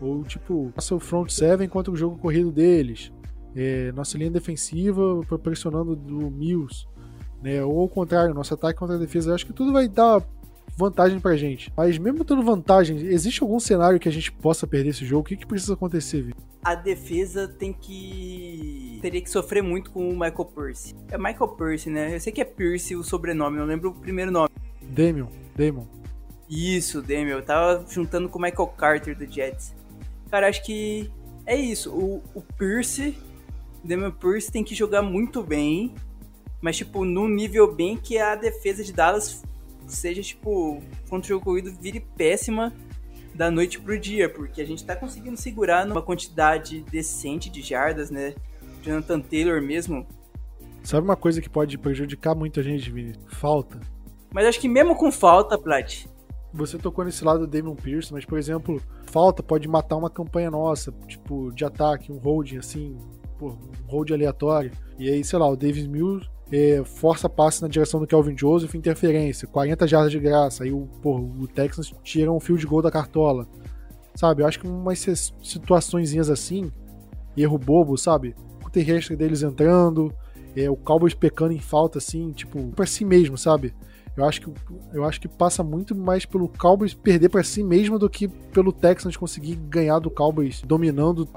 [0.00, 3.12] Ou, tipo, nosso front seven contra o jogo corrido deles.
[3.54, 6.86] É, nossa linha defensiva pressionando do Mills.
[7.42, 7.62] Né?
[7.62, 9.30] Ou ao contrário, nosso ataque contra a defesa.
[9.30, 10.22] Eu acho que tudo vai dar
[10.76, 11.72] vantagem pra gente.
[11.76, 15.22] Mas mesmo tendo vantagem, existe algum cenário que a gente possa perder esse jogo?
[15.22, 16.42] O que, que precisa acontecer, Vitor?
[16.64, 18.98] A defesa tem que.
[19.02, 20.94] teria que sofrer muito com o Michael Pierce.
[21.10, 22.14] É Michael Pierce, né?
[22.14, 24.48] Eu sei que é Pierce o sobrenome, não lembro o primeiro nome.
[24.82, 25.26] Damion.
[25.54, 25.86] Damon.
[26.48, 27.36] Isso, Damion.
[27.36, 29.74] Eu tava juntando com o Michael Carter do Jets.
[30.30, 31.10] Cara, acho que
[31.44, 31.92] é isso.
[31.92, 33.16] O, o Pierce,
[33.82, 35.94] Damion Pierce tem que jogar muito bem.
[36.60, 39.42] Mas, tipo, num nível bem que a defesa de Dallas
[39.86, 42.72] seja, tipo, contra o jogo corrido vire péssima
[43.34, 48.10] da noite pro dia, porque a gente tá conseguindo segurar numa quantidade decente de jardas,
[48.10, 48.34] né?
[48.82, 50.06] Jonathan Taylor mesmo.
[50.82, 53.14] Sabe uma coisa que pode prejudicar muito a gente, Vini?
[53.26, 53.80] Falta.
[54.32, 56.06] Mas acho que mesmo com falta, Plat.
[56.52, 60.50] Você tocou nesse lado do Damon Pierce, mas, por exemplo, falta pode matar uma campanha
[60.50, 62.96] nossa, tipo, de ataque, um holding assim,
[63.38, 64.70] pô, um hold aleatório.
[64.98, 66.28] E aí, sei lá, o Davis Mills
[66.84, 71.16] força passe na direção do Kelvin Joseph, interferência, 40 jardas de graça, aí o, pô,
[71.16, 73.46] o Texans tira um fio de gol da cartola.
[74.14, 76.70] Sabe, eu acho que umas situações assim,
[77.36, 78.36] erro bobo, sabe?
[78.64, 80.12] O terrestre deles entrando,
[80.56, 83.74] é, o Cowboys pecando em falta, assim, tipo, pra si mesmo, sabe?
[84.16, 84.52] Eu acho que,
[84.92, 88.72] eu acho que passa muito mais pelo Cowboys perder para si mesmo do que pelo
[88.72, 91.28] Texans conseguir ganhar do Cowboys dominando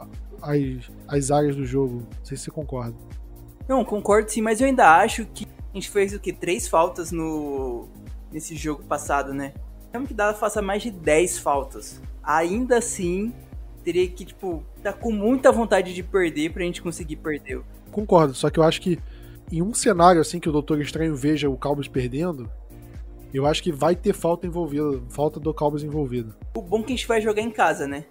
[0.41, 0.59] as,
[1.07, 2.03] as áreas do jogo.
[2.19, 2.95] Não sei se você concorda.
[3.67, 6.31] Não, concordo sim, mas eu ainda acho que a gente fez o que?
[6.31, 7.87] Três faltas no
[8.31, 9.53] nesse jogo passado, né?
[9.91, 12.01] Mesmo que Dallas faça mais de 10 faltas.
[12.21, 13.33] Ainda assim,
[13.83, 17.61] teria que, tipo, tá com muita vontade de perder pra gente conseguir perder.
[17.91, 18.99] Concordo, só que eu acho que
[19.51, 22.49] em um cenário assim que o Doutor Estranho veja o Cowboys perdendo,
[23.33, 26.35] eu acho que vai ter falta envolvida, falta do Cowboys envolvida.
[26.55, 28.05] O bom é que a gente vai jogar em casa, né?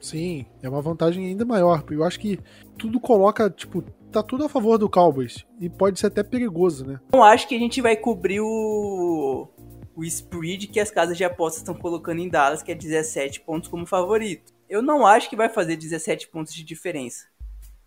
[0.00, 1.84] Sim, é uma vantagem ainda maior.
[1.90, 2.38] Eu acho que
[2.78, 5.44] tudo coloca, tipo, tá tudo a favor do Cowboys.
[5.60, 7.00] E pode ser até perigoso, né?
[7.12, 9.48] Eu acho que a gente vai cobrir o.
[9.94, 13.68] O spread que as casas de apostas estão colocando em Dallas, que é 17 pontos
[13.68, 14.52] como favorito.
[14.68, 17.26] Eu não acho que vai fazer 17 pontos de diferença.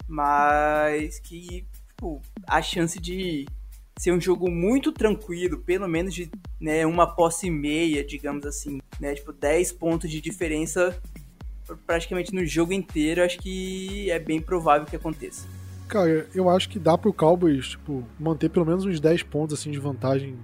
[0.09, 3.45] Mas que, tipo, a chance de
[3.97, 8.81] ser um jogo muito tranquilo, pelo menos de né, uma posse e meia, digamos assim,
[8.99, 9.13] né?
[9.15, 10.99] Tipo, 10 pontos de diferença
[11.87, 15.47] praticamente no jogo inteiro, acho que é bem provável que aconteça.
[15.91, 19.69] Cara, eu acho que dá pro Cowboys, tipo, manter pelo menos uns 10 pontos, assim,
[19.69, 20.37] de vantagem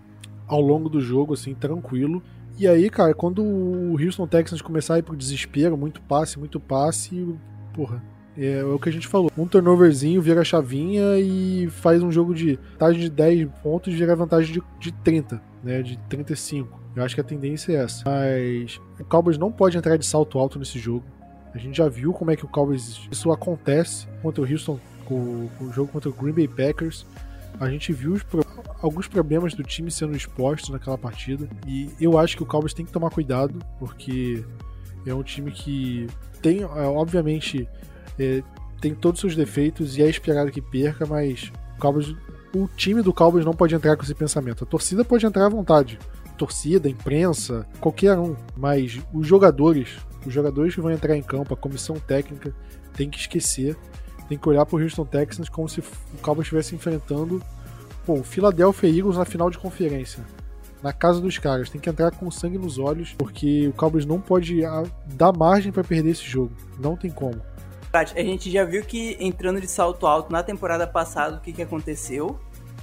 [0.46, 2.22] ao longo do jogo, assim, tranquilo.
[2.60, 6.60] E aí, cara, quando o Houston Texans começar a ir pro desespero, muito passe, muito
[6.60, 7.34] passe,
[7.74, 8.04] porra,
[8.38, 9.32] é, é, o que a gente falou.
[9.38, 14.18] Um turnoverzinho vira a chavinha e faz um jogo de vantagem de 10 pontos vira
[14.18, 15.82] vantagem de, de 30, né?
[15.82, 16.78] De 35.
[16.94, 18.04] Eu acho que a tendência é essa.
[18.06, 21.06] Mas o Cowboys não pode entrar de salto alto nesse jogo.
[21.54, 24.78] A gente já viu como é que o Cowboys isso acontece contra o Houston
[25.08, 27.06] com, com o jogo contra o Green Bay Packers.
[27.60, 28.46] A gente viu pro...
[28.82, 31.50] alguns problemas do time sendo expostos naquela partida.
[31.66, 34.44] E eu acho que o Cowboys tem que tomar cuidado, porque
[35.06, 36.08] é um time que
[36.42, 37.68] tem, é, obviamente,
[38.20, 38.44] é,
[38.82, 42.14] tem todos os seus defeitos e é esperado que perca, mas o, Cowboys,
[42.54, 44.64] o time do Cowboys não pode entrar com esse pensamento.
[44.64, 45.98] A torcida pode entrar à vontade.
[46.38, 48.36] Torcida, imprensa, qualquer um.
[48.56, 52.54] Mas os jogadores, os jogadores que vão entrar em campo, a comissão técnica,
[52.94, 53.76] tem que esquecer
[54.28, 55.84] tem que olhar pro Houston Texans como se o
[56.22, 57.42] Cowboys estivesse enfrentando
[58.06, 60.24] pô, o Philadelphia Eagles na final de conferência.
[60.82, 64.22] Na casa dos caras, tem que entrar com sangue nos olhos, porque o Cowboys não
[64.22, 66.52] pode ah, dar margem para perder esse jogo.
[66.80, 67.42] Não tem como.
[67.92, 71.62] A gente já viu que entrando de salto alto na temporada passada, o que, que
[71.62, 72.40] aconteceu?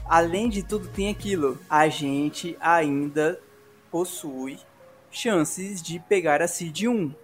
[0.07, 1.59] Além de tudo, tem aquilo.
[1.71, 3.39] A gente ainda
[3.91, 4.59] possui
[5.11, 7.15] chances de pegar a Seed 1.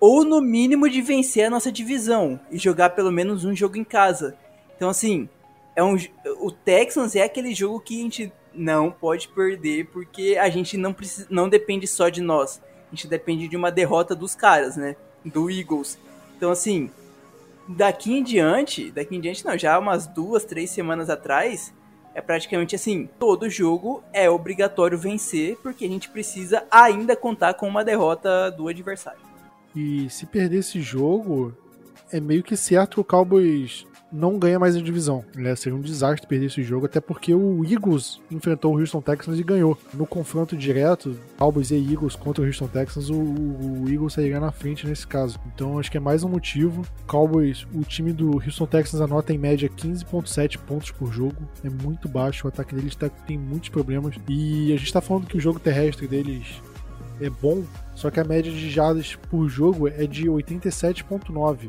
[0.00, 3.84] Ou no mínimo de vencer a nossa divisão e jogar pelo menos um jogo em
[3.84, 4.36] casa.
[4.76, 5.28] Então, assim,
[5.74, 5.96] é um,
[6.40, 10.92] o Texans é aquele jogo que a gente não pode perder porque a gente não,
[10.92, 12.60] precisa, não depende só de nós.
[12.86, 14.96] A gente depende de uma derrota dos caras, né?
[15.24, 15.98] Do Eagles.
[16.36, 16.90] Então, assim,
[17.68, 21.72] daqui em diante, daqui em diante não, já umas duas, três semanas atrás,
[22.14, 27.68] é praticamente assim, todo jogo é obrigatório vencer, porque a gente precisa ainda contar com
[27.68, 29.27] uma derrota do adversário.
[29.78, 31.54] E se perder esse jogo,
[32.10, 35.24] é meio que certo o Cowboys não ganha mais a divisão.
[35.36, 35.54] Né?
[35.54, 39.44] Seria um desastre perder esse jogo, até porque o Eagles enfrentou o Houston Texans e
[39.44, 39.78] ganhou.
[39.94, 44.50] No confronto direto, Cowboys e Eagles contra o Houston Texans, o, o Eagles sairia na
[44.50, 45.38] frente nesse caso.
[45.54, 46.84] Então acho que é mais um motivo.
[47.06, 51.48] Cowboys, o time do Houston Texans anota em média 15,7 pontos por jogo.
[51.62, 54.16] É muito baixo, o ataque deles tá, tem muitos problemas.
[54.28, 56.60] E a gente tá falando que o jogo terrestre deles
[57.20, 57.64] é bom,
[57.98, 61.68] só que a média de jardas por jogo é de 87,9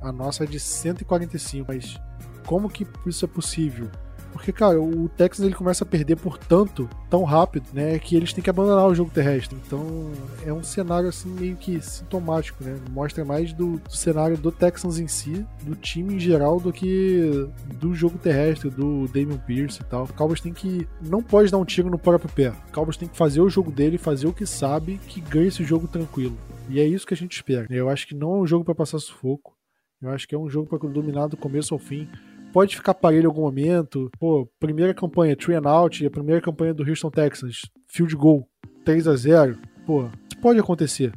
[0.00, 2.00] a nossa é de 145, mas
[2.46, 3.90] como que isso é possível?
[4.34, 8.32] Porque, cara, o Texas ele começa a perder por tanto, tão rápido, né, que eles
[8.32, 9.56] têm que abandonar o jogo terrestre.
[9.64, 10.10] Então,
[10.44, 12.76] é um cenário assim meio que sintomático, né?
[12.90, 17.48] Mostra mais do, do cenário do Texans em si, do time em geral, do que
[17.76, 20.02] do jogo terrestre, do Damian Pierce e tal.
[20.02, 22.52] O Cowboys tem que não pode dar um tiro no próprio pé.
[22.68, 25.62] O Cowboys tem que fazer o jogo dele, fazer o que sabe, que ganha esse
[25.62, 26.36] jogo tranquilo.
[26.68, 27.68] E é isso que a gente espera.
[27.70, 29.54] Eu acho que não é um jogo para passar sufoco.
[30.02, 32.08] Eu acho que é um jogo para dominar do começo ao fim.
[32.54, 34.08] Pode ficar parelho em algum momento.
[34.16, 38.48] Pô, primeira campanha, three and out, a primeira campanha do Houston Texans, field goal,
[38.84, 41.12] 3 a 0 Pô, isso pode acontecer.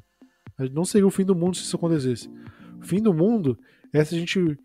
[0.74, 2.28] Não seria o fim do mundo se isso acontecesse.
[2.82, 3.56] O fim do mundo
[3.94, 4.58] é se a gente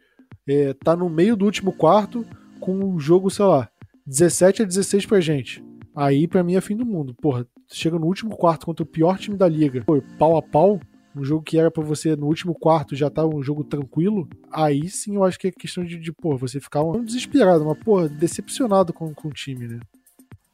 [0.49, 2.25] é, tá no meio do último quarto
[2.59, 3.69] com o jogo, sei lá,
[4.07, 5.63] 17 a 16 pra gente.
[5.95, 7.15] Aí, pra mim, é fim do mundo.
[7.21, 10.81] Porra, chega no último quarto contra o pior time da liga, pô, pau a pau,
[11.15, 14.89] um jogo que era para você no último quarto já tá um jogo tranquilo, aí
[14.89, 18.09] sim eu acho que é questão de, de pô, você ficar um desesperado, mas, pô,
[18.09, 19.81] decepcionado com, com o time, né?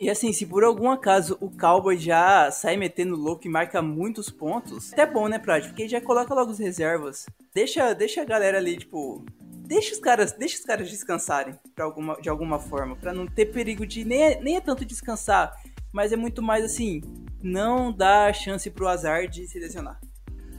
[0.01, 4.31] E assim, se por algum acaso o Cowboy já sai metendo louco e marca muitos
[4.31, 5.69] pontos, até bom, né, Prade?
[5.69, 7.27] Porque já coloca logo as reservas.
[7.53, 9.25] Deixa, deixa a galera ali, tipo.
[9.67, 12.95] Deixa os caras, deixa os caras descansarem alguma, de alguma forma.
[12.95, 14.05] para não ter perigo de.
[14.05, 15.53] Nem é, nem é tanto descansar,
[15.93, 17.03] mas é muito mais assim.
[17.43, 20.01] Não dá chance pro azar de se lesionar.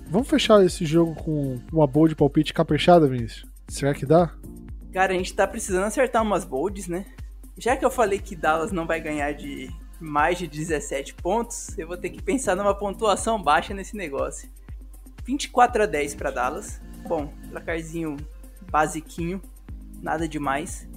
[0.10, 3.46] Vamos fechar esse jogo com uma boa de palpite caprichada, Vinícius?
[3.68, 4.34] Será que dá?
[4.92, 7.06] Cara, a gente tá precisando acertar umas bolds, né?
[7.56, 11.88] Já que eu falei que Dallas não vai ganhar de mais de 17 pontos, eu
[11.88, 14.50] vou ter que pensar numa pontuação baixa nesse negócio.
[15.26, 16.82] 24 a 10 para Dallas.
[17.08, 18.18] Bom, placarzinho
[18.72, 19.40] basiquinho,
[20.02, 20.90] nada demais.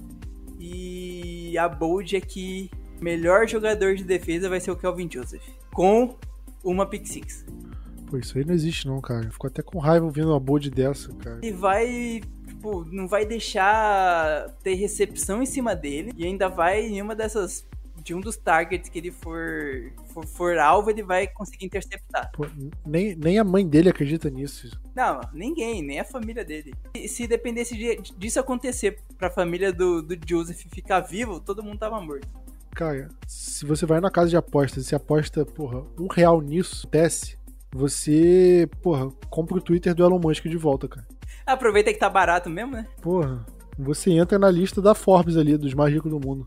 [0.59, 6.17] E a bold é que melhor jogador de defesa vai ser o Kelvin Joseph, com
[6.63, 7.45] uma pick six.
[8.13, 9.27] Pô, isso aí não existe não, cara.
[9.31, 11.39] Ficou até com raiva ouvindo uma bold dessa, cara.
[11.41, 17.01] E vai, tipo, não vai deixar ter recepção em cima dele e ainda vai em
[17.01, 17.67] uma dessas
[18.03, 22.31] de um dos targets que ele for, for, for, alvo, ele vai conseguir interceptar.
[22.33, 22.45] Pô,
[22.85, 24.79] nem, nem a mãe dele acredita nisso.
[24.93, 26.71] Não, ninguém, nem a família dele.
[26.93, 31.79] E se dependesse de, disso acontecer pra família do, do Joseph ficar vivo, todo mundo
[31.79, 32.27] tava morto.
[32.75, 36.87] Cara, se você vai na casa de apostas e se aposta, porra, um real nisso,
[36.91, 37.37] desce,
[37.73, 41.07] você, porra, compra o Twitter do Elon Musk de volta, cara.
[41.45, 42.85] Aproveita que tá barato mesmo, né?
[43.01, 43.45] Porra,
[43.77, 46.45] você entra na lista da Forbes ali, dos mais ricos do mundo.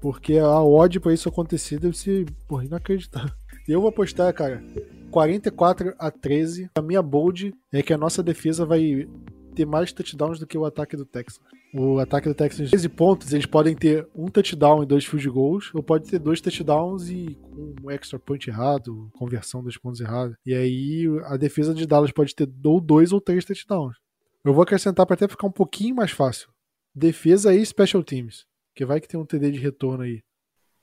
[0.00, 3.32] Porque a odd pra isso acontecer deve ser, porra, inacreditável.
[3.66, 4.62] Eu vou apostar, cara,
[5.10, 6.70] 44 a 13.
[6.74, 9.06] A minha bold é que a nossa defesa vai
[9.58, 11.40] ter mais touchdowns do que o ataque do Texas.
[11.74, 15.74] O ataque do Texans, 13 pontos, eles podem ter um touchdown e dois field goals,
[15.74, 20.38] ou pode ter dois touchdowns e um extra point errado, conversão dos pontos errada.
[20.46, 23.96] E aí a defesa de Dallas pode ter ou dois ou três touchdowns.
[24.44, 26.48] Eu vou acrescentar para até ficar um pouquinho mais fácil.
[26.94, 28.46] Defesa e special teams,
[28.76, 30.22] que vai que tem um TD de retorno aí.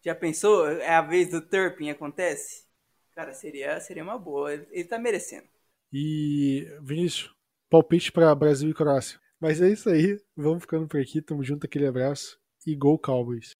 [0.03, 0.67] Já pensou?
[0.67, 2.65] É a vez do Turpin acontece?
[3.15, 4.53] Cara, seria, seria uma boa.
[4.53, 5.47] Ele, ele tá merecendo.
[5.91, 7.33] E, Vinícius,
[7.69, 9.19] palpite para Brasil e Croácia.
[9.39, 10.17] Mas é isso aí.
[10.35, 11.21] Vamos ficando por aqui.
[11.21, 12.37] Tamo junto, aquele abraço.
[12.65, 13.55] E Go Cowboys.